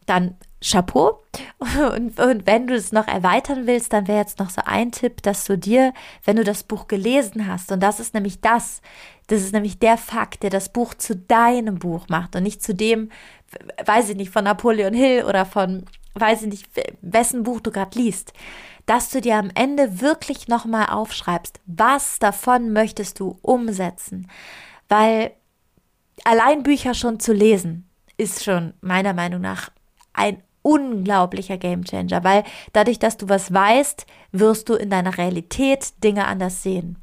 dann 0.05 0.37
Chapeau. 0.63 1.21
Und, 1.59 2.19
und, 2.19 2.45
wenn 2.45 2.67
du 2.67 2.75
es 2.75 2.91
noch 2.91 3.07
erweitern 3.07 3.67
willst, 3.67 3.91
dann 3.91 4.07
wäre 4.07 4.19
jetzt 4.19 4.39
noch 4.39 4.49
so 4.49 4.61
ein 4.65 4.91
Tipp, 4.91 5.21
dass 5.23 5.45
du 5.45 5.57
dir, 5.57 5.93
wenn 6.23 6.35
du 6.35 6.43
das 6.43 6.63
Buch 6.63 6.87
gelesen 6.87 7.47
hast, 7.47 7.71
und 7.71 7.81
das 7.81 7.99
ist 7.99 8.13
nämlich 8.13 8.39
das, 8.39 8.81
das 9.27 9.41
ist 9.41 9.53
nämlich 9.53 9.79
der 9.79 9.97
Fakt, 9.97 10.43
der 10.43 10.49
das 10.49 10.71
Buch 10.71 10.93
zu 10.93 11.15
deinem 11.15 11.79
Buch 11.79 12.07
macht 12.09 12.35
und 12.35 12.43
nicht 12.43 12.61
zu 12.61 12.73
dem, 12.73 13.09
weiß 13.85 14.09
ich 14.09 14.15
nicht, 14.15 14.31
von 14.31 14.43
Napoleon 14.43 14.93
Hill 14.93 15.23
oder 15.25 15.45
von, 15.45 15.85
weiß 16.15 16.43
ich 16.43 16.49
nicht, 16.49 16.69
wessen 17.01 17.43
Buch 17.43 17.59
du 17.59 17.71
gerade 17.71 17.97
liest 17.97 18.33
dass 18.85 19.09
du 19.09 19.21
dir 19.21 19.37
am 19.37 19.49
Ende 19.55 20.01
wirklich 20.01 20.47
nochmal 20.47 20.87
aufschreibst, 20.87 21.59
was 21.65 22.19
davon 22.19 22.73
möchtest 22.73 23.19
du 23.19 23.37
umsetzen. 23.41 24.29
Weil 24.89 25.31
allein 26.23 26.63
Bücher 26.63 26.93
schon 26.93 27.19
zu 27.19 27.33
lesen 27.33 27.89
ist 28.17 28.43
schon 28.43 28.73
meiner 28.81 29.13
Meinung 29.13 29.41
nach 29.41 29.69
ein 30.13 30.43
unglaublicher 30.61 31.57
Gamechanger, 31.57 32.23
weil 32.23 32.43
dadurch, 32.71 32.99
dass 32.99 33.17
du 33.17 33.27
was 33.27 33.53
weißt, 33.53 34.05
wirst 34.31 34.69
du 34.69 34.75
in 34.75 34.89
deiner 34.89 35.17
Realität 35.17 36.03
Dinge 36.03 36.25
anders 36.27 36.63
sehen. 36.63 36.97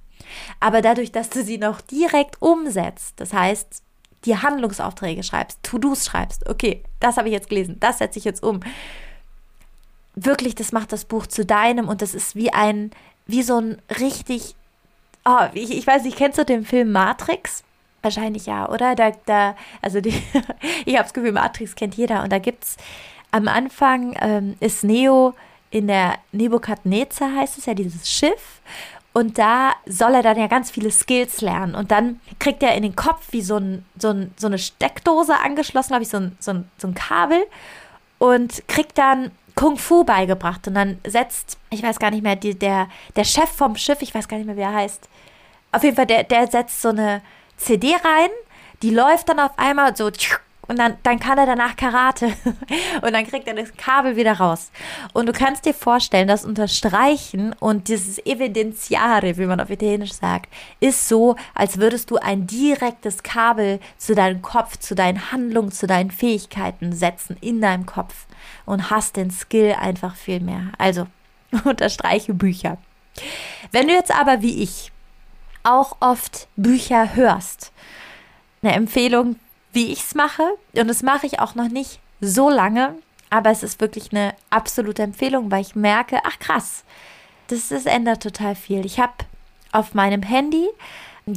Aber 0.60 0.80
dadurch, 0.82 1.12
dass 1.12 1.30
du 1.30 1.42
sie 1.42 1.58
noch 1.58 1.80
direkt 1.80 2.40
umsetzt, 2.40 3.14
das 3.20 3.32
heißt, 3.32 3.82
die 4.24 4.36
Handlungsaufträge 4.36 5.22
schreibst, 5.22 5.62
To-Dos 5.62 6.04
schreibst, 6.04 6.48
okay, 6.48 6.82
das 7.00 7.16
habe 7.16 7.28
ich 7.28 7.34
jetzt 7.34 7.48
gelesen, 7.48 7.76
das 7.80 7.98
setze 7.98 8.18
ich 8.18 8.24
jetzt 8.24 8.42
um, 8.42 8.60
wirklich, 10.14 10.54
das 10.54 10.72
macht 10.72 10.92
das 10.92 11.04
Buch 11.04 11.26
zu 11.26 11.44
deinem 11.44 11.88
und 11.88 12.02
das 12.02 12.14
ist 12.14 12.36
wie 12.36 12.52
ein, 12.52 12.90
wie 13.26 13.42
so 13.42 13.58
ein 13.58 13.80
richtig, 13.98 14.54
oh, 15.24 15.46
ich, 15.54 15.70
ich 15.70 15.86
weiß 15.86 16.04
nicht, 16.04 16.16
kennst 16.16 16.38
du 16.38 16.44
den 16.44 16.64
Film 16.64 16.92
Matrix? 16.92 17.64
Wahrscheinlich 18.02 18.46
ja, 18.46 18.68
oder? 18.68 18.94
Da, 18.94 19.12
da, 19.26 19.56
also 19.82 20.00
die, 20.00 20.10
ich 20.84 20.94
habe 20.94 21.04
das 21.04 21.14
Gefühl, 21.14 21.32
Matrix 21.32 21.74
kennt 21.74 21.94
jeder 21.94 22.22
und 22.22 22.32
da 22.32 22.38
gibt 22.38 22.64
es 22.64 22.76
am 23.30 23.46
Anfang 23.48 24.16
ähm, 24.20 24.56
ist 24.60 24.84
Neo 24.84 25.34
in 25.70 25.86
der 25.86 26.14
Nebukadnezar 26.32 27.36
heißt 27.36 27.58
es 27.58 27.66
ja, 27.66 27.74
dieses 27.74 28.10
Schiff 28.10 28.60
Und 29.12 29.38
da 29.38 29.72
soll 29.86 30.14
er 30.14 30.22
dann 30.22 30.38
ja 30.38 30.46
ganz 30.46 30.70
viele 30.70 30.90
Skills 30.90 31.40
lernen. 31.40 31.74
Und 31.74 31.90
dann 31.90 32.20
kriegt 32.38 32.62
er 32.62 32.74
in 32.74 32.82
den 32.82 32.94
Kopf 32.94 33.28
wie 33.32 33.42
so, 33.42 33.56
ein, 33.56 33.84
so, 33.98 34.10
ein, 34.10 34.32
so 34.36 34.46
eine 34.46 34.58
Steckdose 34.58 35.36
angeschlossen, 35.36 35.88
glaube 35.88 36.04
ich, 36.04 36.08
so 36.08 36.18
ein, 36.18 36.36
so, 36.38 36.52
ein, 36.52 36.70
so 36.78 36.88
ein 36.88 36.94
Kabel. 36.94 37.44
Und 38.18 38.66
kriegt 38.68 38.98
dann 38.98 39.32
Kung 39.56 39.76
Fu 39.76 40.04
beigebracht. 40.04 40.68
Und 40.68 40.74
dann 40.74 40.98
setzt, 41.04 41.58
ich 41.70 41.82
weiß 41.82 41.98
gar 41.98 42.12
nicht 42.12 42.22
mehr, 42.22 42.36
die, 42.36 42.56
der, 42.56 42.88
der 43.16 43.24
Chef 43.24 43.50
vom 43.50 43.76
Schiff, 43.76 44.00
ich 44.00 44.14
weiß 44.14 44.28
gar 44.28 44.36
nicht 44.36 44.46
mehr, 44.46 44.56
wie 44.56 44.60
er 44.60 44.74
heißt. 44.74 45.08
Auf 45.72 45.82
jeden 45.82 45.96
Fall, 45.96 46.06
der, 46.06 46.24
der 46.24 46.46
setzt 46.46 46.80
so 46.80 46.90
eine 46.90 47.20
CD 47.56 47.92
rein. 47.92 48.30
Die 48.82 48.90
läuft 48.90 49.28
dann 49.28 49.40
auf 49.40 49.58
einmal 49.58 49.96
so 49.96 50.10
und 50.70 50.78
dann, 50.78 50.96
dann 51.02 51.18
kann 51.18 51.36
er 51.36 51.46
danach 51.46 51.74
Karate 51.74 52.26
und 53.02 53.12
dann 53.12 53.26
kriegt 53.26 53.48
er 53.48 53.54
das 53.54 53.76
Kabel 53.76 54.14
wieder 54.14 54.34
raus. 54.34 54.70
Und 55.12 55.26
du 55.26 55.32
kannst 55.32 55.64
dir 55.64 55.74
vorstellen, 55.74 56.28
das 56.28 56.44
Unterstreichen 56.44 57.52
und 57.58 57.88
dieses 57.88 58.24
Evidenziare, 58.24 59.36
wie 59.36 59.46
man 59.46 59.58
auf 59.58 59.68
Italienisch 59.68 60.12
sagt, 60.12 60.48
ist 60.78 61.08
so, 61.08 61.34
als 61.56 61.78
würdest 61.78 62.12
du 62.12 62.18
ein 62.18 62.46
direktes 62.46 63.24
Kabel 63.24 63.80
zu 63.98 64.14
deinem 64.14 64.42
Kopf, 64.42 64.76
zu 64.76 64.94
deinen 64.94 65.32
Handlungen, 65.32 65.72
zu 65.72 65.88
deinen 65.88 66.12
Fähigkeiten 66.12 66.92
setzen 66.92 67.36
in 67.40 67.60
deinem 67.60 67.84
Kopf 67.84 68.26
und 68.64 68.90
hast 68.90 69.16
den 69.16 69.32
Skill 69.32 69.74
einfach 69.76 70.14
viel 70.14 70.38
mehr. 70.38 70.70
Also 70.78 71.08
unterstreiche 71.64 72.32
Bücher. 72.32 72.78
Wenn 73.72 73.88
du 73.88 73.92
jetzt 73.92 74.14
aber 74.14 74.40
wie 74.40 74.62
ich 74.62 74.92
auch 75.64 75.96
oft 75.98 76.46
Bücher 76.54 77.16
hörst, 77.16 77.72
eine 78.62 78.74
Empfehlung 78.74 79.34
wie 79.72 79.92
ich 79.92 80.04
es 80.04 80.14
mache. 80.14 80.42
Und 80.74 80.88
das 80.88 81.02
mache 81.02 81.26
ich 81.26 81.40
auch 81.40 81.54
noch 81.54 81.68
nicht 81.68 82.00
so 82.20 82.50
lange, 82.50 82.94
aber 83.30 83.50
es 83.50 83.62
ist 83.62 83.80
wirklich 83.80 84.12
eine 84.12 84.34
absolute 84.50 85.02
Empfehlung, 85.02 85.50
weil 85.50 85.62
ich 85.62 85.74
merke, 85.74 86.18
ach 86.24 86.38
krass, 86.38 86.84
das, 87.48 87.68
das 87.68 87.86
ändert 87.86 88.22
total 88.22 88.54
viel. 88.54 88.84
Ich 88.84 88.98
habe 89.00 89.12
auf 89.72 89.94
meinem 89.94 90.22
Handy 90.22 90.68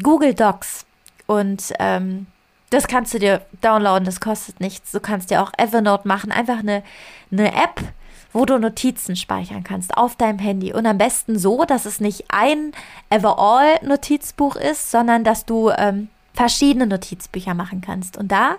Google 0.01 0.33
Docs 0.33 0.85
und 1.27 1.73
ähm, 1.79 2.27
das 2.69 2.87
kannst 2.87 3.13
du 3.13 3.19
dir 3.19 3.45
downloaden, 3.61 4.05
das 4.05 4.19
kostet 4.19 4.59
nichts. 4.59 4.91
Du 4.91 4.99
kannst 4.99 5.29
dir 5.29 5.43
auch 5.43 5.51
Evernote 5.57 6.07
machen, 6.07 6.31
einfach 6.31 6.59
eine, 6.59 6.83
eine 7.31 7.53
App, 7.53 7.79
wo 8.31 8.45
du 8.45 8.57
Notizen 8.57 9.15
speichern 9.15 9.63
kannst 9.63 9.95
auf 9.95 10.15
deinem 10.15 10.39
Handy. 10.39 10.73
Und 10.73 10.87
am 10.87 10.97
besten 10.97 11.37
so, 11.37 11.65
dass 11.65 11.85
es 11.85 11.99
nicht 11.99 12.25
ein 12.29 12.71
Everall-Notizbuch 13.11 14.55
ist, 14.55 14.89
sondern 14.89 15.23
dass 15.23 15.45
du 15.45 15.69
ähm, 15.69 16.09
verschiedene 16.33 16.87
Notizbücher 16.87 17.53
machen 17.53 17.81
kannst. 17.81 18.17
Und 18.17 18.31
da 18.31 18.57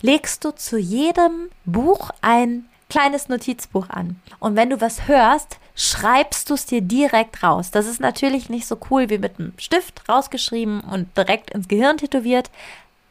legst 0.00 0.44
du 0.44 0.52
zu 0.52 0.78
jedem 0.78 1.50
Buch 1.64 2.10
ein 2.22 2.66
kleines 2.88 3.28
Notizbuch 3.28 3.88
an. 3.90 4.20
Und 4.38 4.56
wenn 4.56 4.70
du 4.70 4.80
was 4.80 5.08
hörst, 5.08 5.58
schreibst 5.74 6.48
du 6.50 6.54
es 6.54 6.66
dir 6.66 6.80
direkt 6.80 7.42
raus. 7.42 7.70
Das 7.70 7.86
ist 7.86 8.00
natürlich 8.00 8.48
nicht 8.48 8.66
so 8.66 8.78
cool 8.90 9.10
wie 9.10 9.18
mit 9.18 9.38
einem 9.38 9.52
Stift 9.58 10.08
rausgeschrieben 10.08 10.80
und 10.80 11.16
direkt 11.16 11.50
ins 11.50 11.68
Gehirn 11.68 11.98
tätowiert, 11.98 12.50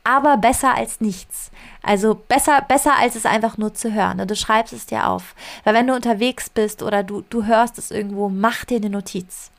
aber 0.03 0.37
besser 0.37 0.75
als 0.75 1.01
nichts. 1.01 1.51
Also 1.81 2.15
besser, 2.15 2.61
besser 2.61 2.95
als 2.97 3.15
es 3.15 3.25
einfach 3.25 3.57
nur 3.57 3.73
zu 3.73 3.93
hören. 3.93 4.25
Du 4.27 4.35
schreibst 4.35 4.71
es 4.71 4.85
dir 4.85 5.07
auf. 5.07 5.35
Weil 5.63 5.73
wenn 5.73 5.87
du 5.87 5.95
unterwegs 5.95 6.49
bist 6.49 6.81
oder 6.81 7.03
du, 7.03 7.21
du 7.29 7.45
hörst 7.45 7.77
es 7.77 7.91
irgendwo, 7.91 8.29
mach 8.29 8.65
dir 8.65 8.77
eine 8.77 8.89
Notiz. 8.89 9.51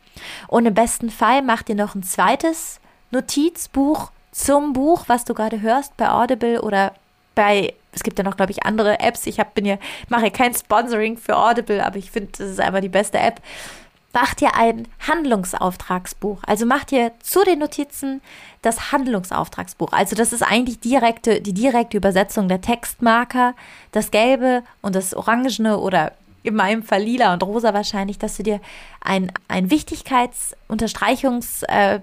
Und 0.48 0.66
im 0.66 0.74
besten 0.74 1.10
Fall 1.10 1.42
mach 1.42 1.62
dir 1.62 1.74
noch 1.74 1.94
ein 1.94 2.02
zweites 2.02 2.80
Notizbuch 3.10 4.10
zum 4.36 4.74
Buch, 4.74 5.04
was 5.06 5.24
du 5.24 5.32
gerade 5.32 5.62
hörst 5.62 5.96
bei 5.96 6.10
Audible 6.10 6.60
oder 6.60 6.92
bei, 7.34 7.72
es 7.92 8.02
gibt 8.02 8.18
ja 8.18 8.24
noch, 8.24 8.36
glaube 8.36 8.52
ich, 8.52 8.64
andere 8.64 9.00
Apps. 9.00 9.26
Ich 9.26 9.40
hab, 9.40 9.54
bin 9.54 9.64
ja, 9.64 9.78
mache 10.10 10.30
kein 10.30 10.54
Sponsoring 10.54 11.16
für 11.16 11.38
Audible, 11.38 11.82
aber 11.84 11.96
ich 11.96 12.10
finde, 12.10 12.32
das 12.36 12.50
ist 12.50 12.60
einfach 12.60 12.80
die 12.80 12.90
beste 12.90 13.18
App. 13.18 13.40
Mach 14.12 14.34
dir 14.34 14.54
ein 14.54 14.88
Handlungsauftragsbuch. 15.08 16.42
Also 16.46 16.66
mach 16.66 16.84
dir 16.84 17.12
zu 17.20 17.44
den 17.44 17.60
Notizen 17.60 18.20
das 18.60 18.92
Handlungsauftragsbuch. 18.92 19.92
Also 19.92 20.14
das 20.14 20.34
ist 20.34 20.42
eigentlich 20.42 20.80
direkte, 20.80 21.40
die 21.40 21.54
direkte 21.54 21.96
Übersetzung 21.96 22.48
der 22.48 22.60
Textmarker, 22.60 23.54
das 23.92 24.10
Gelbe 24.10 24.64
und 24.82 24.94
das 24.94 25.14
Orangene 25.14 25.78
oder 25.78 26.12
in 26.42 26.54
meinem 26.54 26.82
Fall 26.82 27.02
lila 27.02 27.32
und 27.32 27.42
rosa 27.42 27.72
wahrscheinlich, 27.72 28.18
dass 28.18 28.36
du 28.36 28.42
dir 28.42 28.60
ein, 29.00 29.32
ein 29.48 29.70
Wichtigkeitsunterstreichungs- 29.70 31.64
äh, 31.68 32.00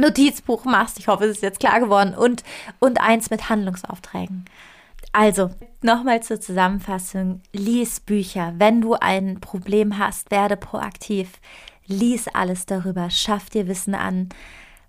Notizbuch 0.00 0.64
machst. 0.64 0.98
Ich 0.98 1.08
hoffe, 1.08 1.24
es 1.24 1.36
ist 1.36 1.42
jetzt 1.42 1.60
klar 1.60 1.80
geworden. 1.80 2.14
Und, 2.14 2.44
und 2.78 3.00
eins 3.00 3.30
mit 3.30 3.48
Handlungsaufträgen. 3.48 4.44
Also, 5.12 5.50
nochmal 5.82 6.22
zur 6.22 6.40
Zusammenfassung. 6.40 7.42
Lies 7.52 8.00
Bücher. 8.00 8.54
Wenn 8.56 8.80
du 8.80 8.94
ein 8.94 9.40
Problem 9.40 9.98
hast, 9.98 10.30
werde 10.30 10.56
proaktiv. 10.56 11.32
Lies 11.86 12.28
alles 12.28 12.66
darüber. 12.66 13.10
Schaff 13.10 13.50
dir 13.50 13.66
Wissen 13.66 13.94
an. 13.94 14.28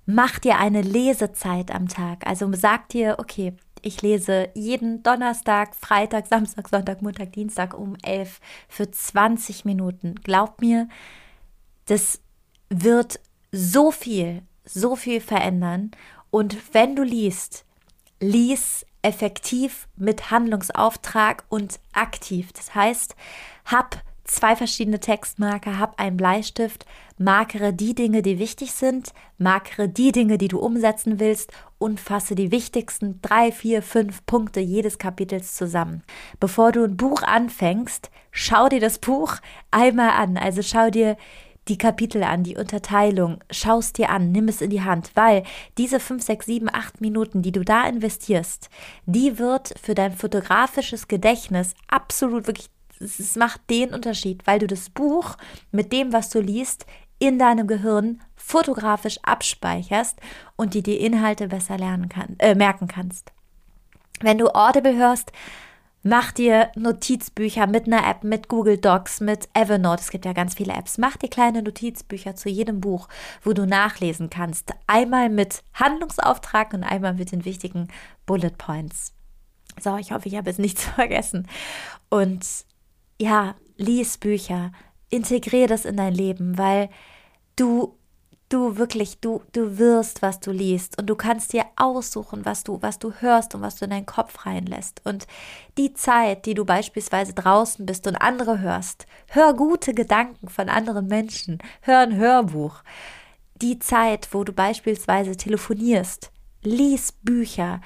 Mach 0.06 0.39
dir 0.39 0.58
eine 0.58 0.82
Lesezeit 0.82 1.74
am 1.74 1.88
Tag. 1.88 2.26
Also 2.26 2.52
sag 2.54 2.89
dir, 2.89 3.17
okay, 3.19 3.54
ich 3.82 4.02
lese 4.02 4.50
jeden 4.56 5.04
Donnerstag, 5.04 5.76
Freitag, 5.76 6.28
Samstag, 6.28 6.67
Sonntag, 6.67 7.02
Montag, 7.02 7.32
Dienstag 7.34 7.78
um 7.78 7.95
11 8.04 8.39
für 8.67 8.89
20 8.89 9.65
Minuten. 9.65 10.15
Glaub 10.15 10.62
mir, 10.62 10.89
das 11.86 12.19
wird 12.69 13.19
so 13.52 13.91
viel 13.91 14.43
so 14.73 14.95
viel 14.95 15.21
verändern. 15.21 15.91
Und 16.32 16.58
wenn 16.73 16.95
du 16.95 17.03
liest, 17.03 17.65
lies 18.19 18.86
effektiv 19.01 19.88
mit 19.95 20.29
Handlungsauftrag 20.32 21.43
und 21.49 21.79
aktiv. 21.93 22.51
Das 22.53 22.75
heißt, 22.75 23.15
hab 23.65 24.01
zwei 24.25 24.55
verschiedene 24.55 24.99
Textmarker, 24.99 25.79
hab 25.79 25.99
einen 25.99 26.17
Bleistift, 26.17 26.86
markere 27.17 27.73
die 27.73 27.95
Dinge, 27.95 28.21
die 28.21 28.39
wichtig 28.39 28.73
sind, 28.73 29.13
markere 29.38 29.89
die 29.89 30.12
Dinge, 30.12 30.38
die 30.38 30.47
du 30.47 30.60
umsetzen 30.60 31.19
willst 31.19 31.51
und 31.77 31.99
fasse 31.99 32.36
die 32.36 32.51
wichtigsten 32.51 33.21
drei, 33.21 33.51
vier, 33.51 33.82
fünf 33.82 34.25
Punkte 34.25 34.60
jedes 34.60 34.97
Kapitels 34.97 35.55
zusammen. 35.55 36.03
Bevor 36.39 36.71
du 36.71 36.84
ein 36.84 36.97
Buch 36.97 37.23
anfängst, 37.23 38.12
schau 38.32 38.69
dir 38.69 38.79
das 38.79 38.99
Buch 38.99 39.38
einmal 39.71 40.12
an. 40.12 40.38
Also 40.38 40.62
schau 40.62 40.89
dir 40.89 41.17
die 41.69 41.77
Kapitel 41.77 42.23
an, 42.23 42.43
die 42.43 42.58
Unterteilung, 42.58 43.39
schaust 43.51 43.97
dir 43.97 44.10
an, 44.10 44.32
nimm 44.32 44.47
es 44.47 44.62
in 44.62 44.69
die 44.69 44.82
Hand, 44.82 45.12
weil 45.15 45.43
diese 45.77 45.99
5, 45.99 46.23
6, 46.23 46.45
7, 46.45 46.69
8 46.69 47.01
Minuten, 47.01 47.41
die 47.41 47.51
du 47.51 47.63
da 47.63 47.88
investierst, 47.88 48.69
die 49.05 49.38
wird 49.39 49.73
für 49.82 49.95
dein 49.95 50.13
fotografisches 50.13 51.08
Gedächtnis 51.08 51.75
absolut 51.88 52.47
wirklich, 52.47 52.69
es 52.99 53.36
macht 53.36 53.62
den 53.69 53.93
Unterschied, 53.93 54.45
weil 54.45 54.60
du 54.60 54.67
das 54.67 54.89
Buch 54.89 55.38
mit 55.71 55.93
dem, 55.93 56.12
was 56.12 56.29
du 56.29 56.41
liest, 56.41 56.86
in 57.19 57.38
deinem 57.38 57.67
Gehirn 57.67 58.21
fotografisch 58.36 59.19
abspeicherst 59.23 60.17
und 60.55 60.73
die 60.73 60.84
die 60.84 60.97
Inhalte 60.97 61.47
besser 61.47 61.77
lernen 61.77 62.10
kann, 62.10 62.36
äh, 62.39 62.55
merken 62.55 62.88
kannst. 62.88 63.32
Wenn 64.21 64.38
du 64.38 64.47
Audible 64.53 64.95
hörst, 64.95 65.32
Mach 66.01 66.31
dir 66.31 66.71
Notizbücher 66.75 67.67
mit 67.67 67.85
einer 67.85 68.07
App, 68.07 68.23
mit 68.23 68.47
Google 68.47 68.77
Docs, 68.77 69.19
mit 69.19 69.49
Evernote. 69.53 70.01
Es 70.01 70.12
gibt 70.12 70.23
ja 70.23 70.31
ganz 70.31 70.55
viele 70.55 70.73
Apps. 70.73 70.97
Mach 70.97 71.17
dir 71.17 71.27
kleine 71.27 71.62
Notizbücher 71.62 72.35
zu 72.35 72.47
jedem 72.47 72.79
Buch, 72.79 73.09
wo 73.43 73.51
du 73.51 73.65
nachlesen 73.65 74.29
kannst. 74.29 74.71
Einmal 74.88 75.29
mit 75.29 75.62
Handlungsauftrag 75.73 76.73
und 76.73 76.83
einmal 76.83 77.15
mit 77.15 77.33
den 77.33 77.43
wichtigen 77.43 77.89
Bullet 78.25 78.51
Points. 78.57 79.13
So, 79.77 79.97
ich 79.97 80.13
hoffe, 80.13 80.29
ich 80.29 80.35
habe 80.35 80.49
jetzt 80.49 80.59
nichts 80.59 80.83
vergessen. 80.95 81.47
Und 82.09 82.45
ja, 83.19 83.55
lies 83.75 84.17
Bücher, 84.17 84.71
integriere 85.09 85.67
das 85.67 85.83
in 85.83 85.97
dein 85.97 86.13
Leben, 86.13 86.57
weil 86.57 86.89
du 87.57 87.98
du 88.49 88.77
wirklich, 88.77 89.19
du, 89.19 89.43
du 89.53 89.77
wirst, 89.77 90.21
was 90.21 90.39
du 90.39 90.51
liest 90.51 90.99
und 90.99 91.07
du 91.07 91.15
kannst 91.15 91.53
dir 91.53 91.65
aussuchen, 91.75 92.45
was 92.45 92.63
du, 92.63 92.81
was 92.81 92.99
du 92.99 93.13
hörst 93.19 93.55
und 93.55 93.62
was 93.62 93.75
du 93.75 93.85
in 93.85 93.91
deinen 93.91 94.05
Kopf 94.05 94.45
reinlässt. 94.45 95.01
Und 95.05 95.27
die 95.77 95.93
Zeit, 95.93 96.45
die 96.45 96.55
du 96.55 96.65
beispielsweise 96.65 97.33
draußen 97.33 97.85
bist 97.85 98.07
und 98.07 98.15
andere 98.15 98.59
hörst, 98.59 99.05
hör 99.27 99.53
gute 99.53 99.93
Gedanken 99.93 100.49
von 100.49 100.67
anderen 100.67 101.07
Menschen, 101.07 101.59
hör 101.81 101.99
ein 101.99 102.15
Hörbuch. 102.15 102.83
Die 103.62 103.77
Zeit, 103.79 104.29
wo 104.31 104.43
du 104.43 104.51
beispielsweise 104.51 105.38
telefonierst, 105.38 106.31
lies 106.63 107.12
Bücher, 107.12 107.81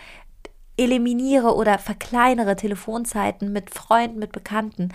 eliminiere 0.78 1.56
oder 1.56 1.78
verkleinere 1.78 2.56
Telefonzeiten 2.56 3.52
mit 3.52 3.70
Freunden, 3.70 4.20
mit 4.20 4.32
Bekannten. 4.32 4.90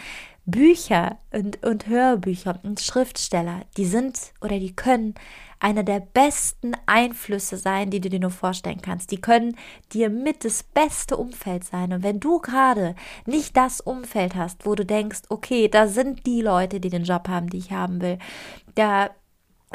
Bücher 0.47 1.19
und, 1.31 1.62
und 1.62 1.88
Hörbücher 1.88 2.59
und 2.62 2.81
Schriftsteller, 2.81 3.67
die 3.77 3.85
sind 3.85 4.33
oder 4.41 4.59
die 4.59 4.75
können 4.75 5.14
einer 5.61 5.83
der 5.83 6.01
besten 6.01 6.73
Einflüsse 6.87 7.59
sein, 7.59 7.91
die 7.91 8.01
du 8.01 8.09
dir 8.09 8.21
nur 8.21 8.31
vorstellen 8.31 8.81
kannst. 8.81 9.11
Die 9.11 9.21
können 9.21 9.57
dir 9.93 10.09
mit 10.09 10.45
das 10.45 10.62
beste 10.62 11.19
Umfeld 11.19 11.64
sein. 11.64 11.93
Und 11.93 12.03
wenn 12.03 12.21
du 12.21 12.38
gerade 12.38 12.95
nicht 13.27 13.57
das 13.57 13.81
Umfeld 13.81 14.37
hast, 14.37 14.64
wo 14.64 14.75
du 14.75 14.87
denkst, 14.87 15.23
okay, 15.29 15.69
da 15.69 15.87
sind 15.87 16.25
die 16.27 16.41
Leute, 16.41 16.81
die 16.81 16.91
den 16.91 17.05
Job 17.05 17.29
haben, 17.29 17.51
die 17.51 17.59
ich 17.59 17.73
haben 17.73 18.01
will, 18.01 18.19
da 18.75 19.11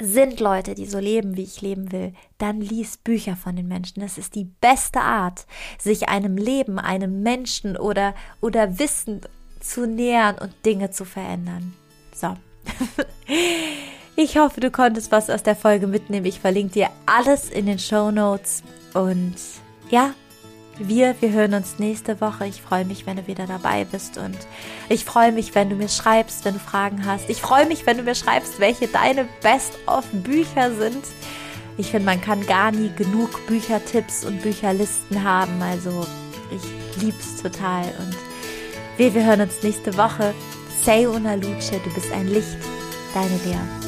sind 0.01 0.39
Leute, 0.39 0.75
die 0.75 0.86
so 0.86 0.99
leben, 0.99 1.38
wie 1.38 1.43
ich 1.43 1.62
leben 1.62 1.91
will, 1.91 2.13
dann 2.38 2.62
lies 2.62 2.97
Bücher 2.97 3.36
von 3.36 3.56
den 3.56 3.67
Menschen. 3.67 4.01
Das 4.01 4.17
ist 4.17 4.36
die 4.36 4.45
beste 4.45 5.01
Art, 5.01 5.45
sich 5.77 6.10
einem 6.10 6.38
Leben, 6.38 6.79
einem 6.79 7.21
Menschen 7.21 7.77
oder, 7.77 8.15
oder 8.41 8.79
Wissen 8.79 9.21
zu 9.60 9.86
nähern 9.86 10.38
und 10.39 10.53
Dinge 10.65 10.91
zu 10.91 11.06
verändern. 11.06 11.73
So. 12.13 12.36
Ich 14.15 14.38
hoffe, 14.38 14.60
du 14.60 14.69
konntest 14.69 15.12
was 15.12 15.32
aus 15.32 15.41
der 15.41 15.56
Folge 15.56 15.88
mitnehmen. 15.88 16.27
Ich 16.27 16.39
verlinke 16.39 16.73
dir 16.73 16.89
alles 17.08 17.49
in 17.49 17.65
den 17.65 17.79
Show 17.79 18.12
Notes. 18.12 18.62
Und 18.93 19.34
ja, 19.89 20.13
wir, 20.88 21.15
wir 21.19 21.32
hören 21.32 21.54
uns 21.54 21.80
nächste 21.80 22.19
Woche. 22.22 22.48
Ich 22.48 22.62
freue 22.62 22.86
mich, 22.86 23.06
wenn 23.06 23.17
du 23.17 23.28
wieder 23.28 23.48
dabei 23.48 23.86
bist 23.86 24.17
und 24.17 24.38
ich 24.89 25.06
freue 25.06 25.32
mich, 25.32 25.56
wenn 25.56 25.69
du 25.69 25.76
mir 25.76 25.89
schreibst, 25.89 26.46
wenn 26.46 26.54
du 26.54 26.60
Fragen 26.60 27.06
hast. 27.06 27.30
Ich 27.30 27.41
freue 27.41 27.65
mich, 27.65 27.86
wenn 27.86 27.98
du 27.98 28.04
mir 28.04 28.15
schreibst, 28.15 28.60
welche 28.60 28.88
deine 28.88 29.28
Best-of-Bücher 29.41 30.76
sind. 30.76 31.04
Ich 31.78 31.91
finde, 31.91 32.06
man 32.06 32.22
kann 32.22 32.46
gar 32.46 32.72
nie 32.72 32.91
genug 32.96 33.46
Büchertipps 33.48 34.26
und 34.26 34.41
Bücherlisten 34.41 35.24
haben. 35.24 35.62
Also 35.62 36.06
ich 36.52 37.02
lieb's 37.04 37.41
total 37.41 37.84
und 38.00 38.15
wir, 38.98 39.13
wir 39.13 39.26
hören 39.26 39.41
uns 39.41 39.63
nächste 39.63 39.98
Woche. 39.98 40.34
Say 40.84 41.08
una 41.08 41.36
luce, 41.36 41.72
du 41.72 41.93
bist 41.93 42.12
ein 42.12 42.28
Licht. 42.28 42.58
Deine 43.13 43.38
Lea. 43.46 43.83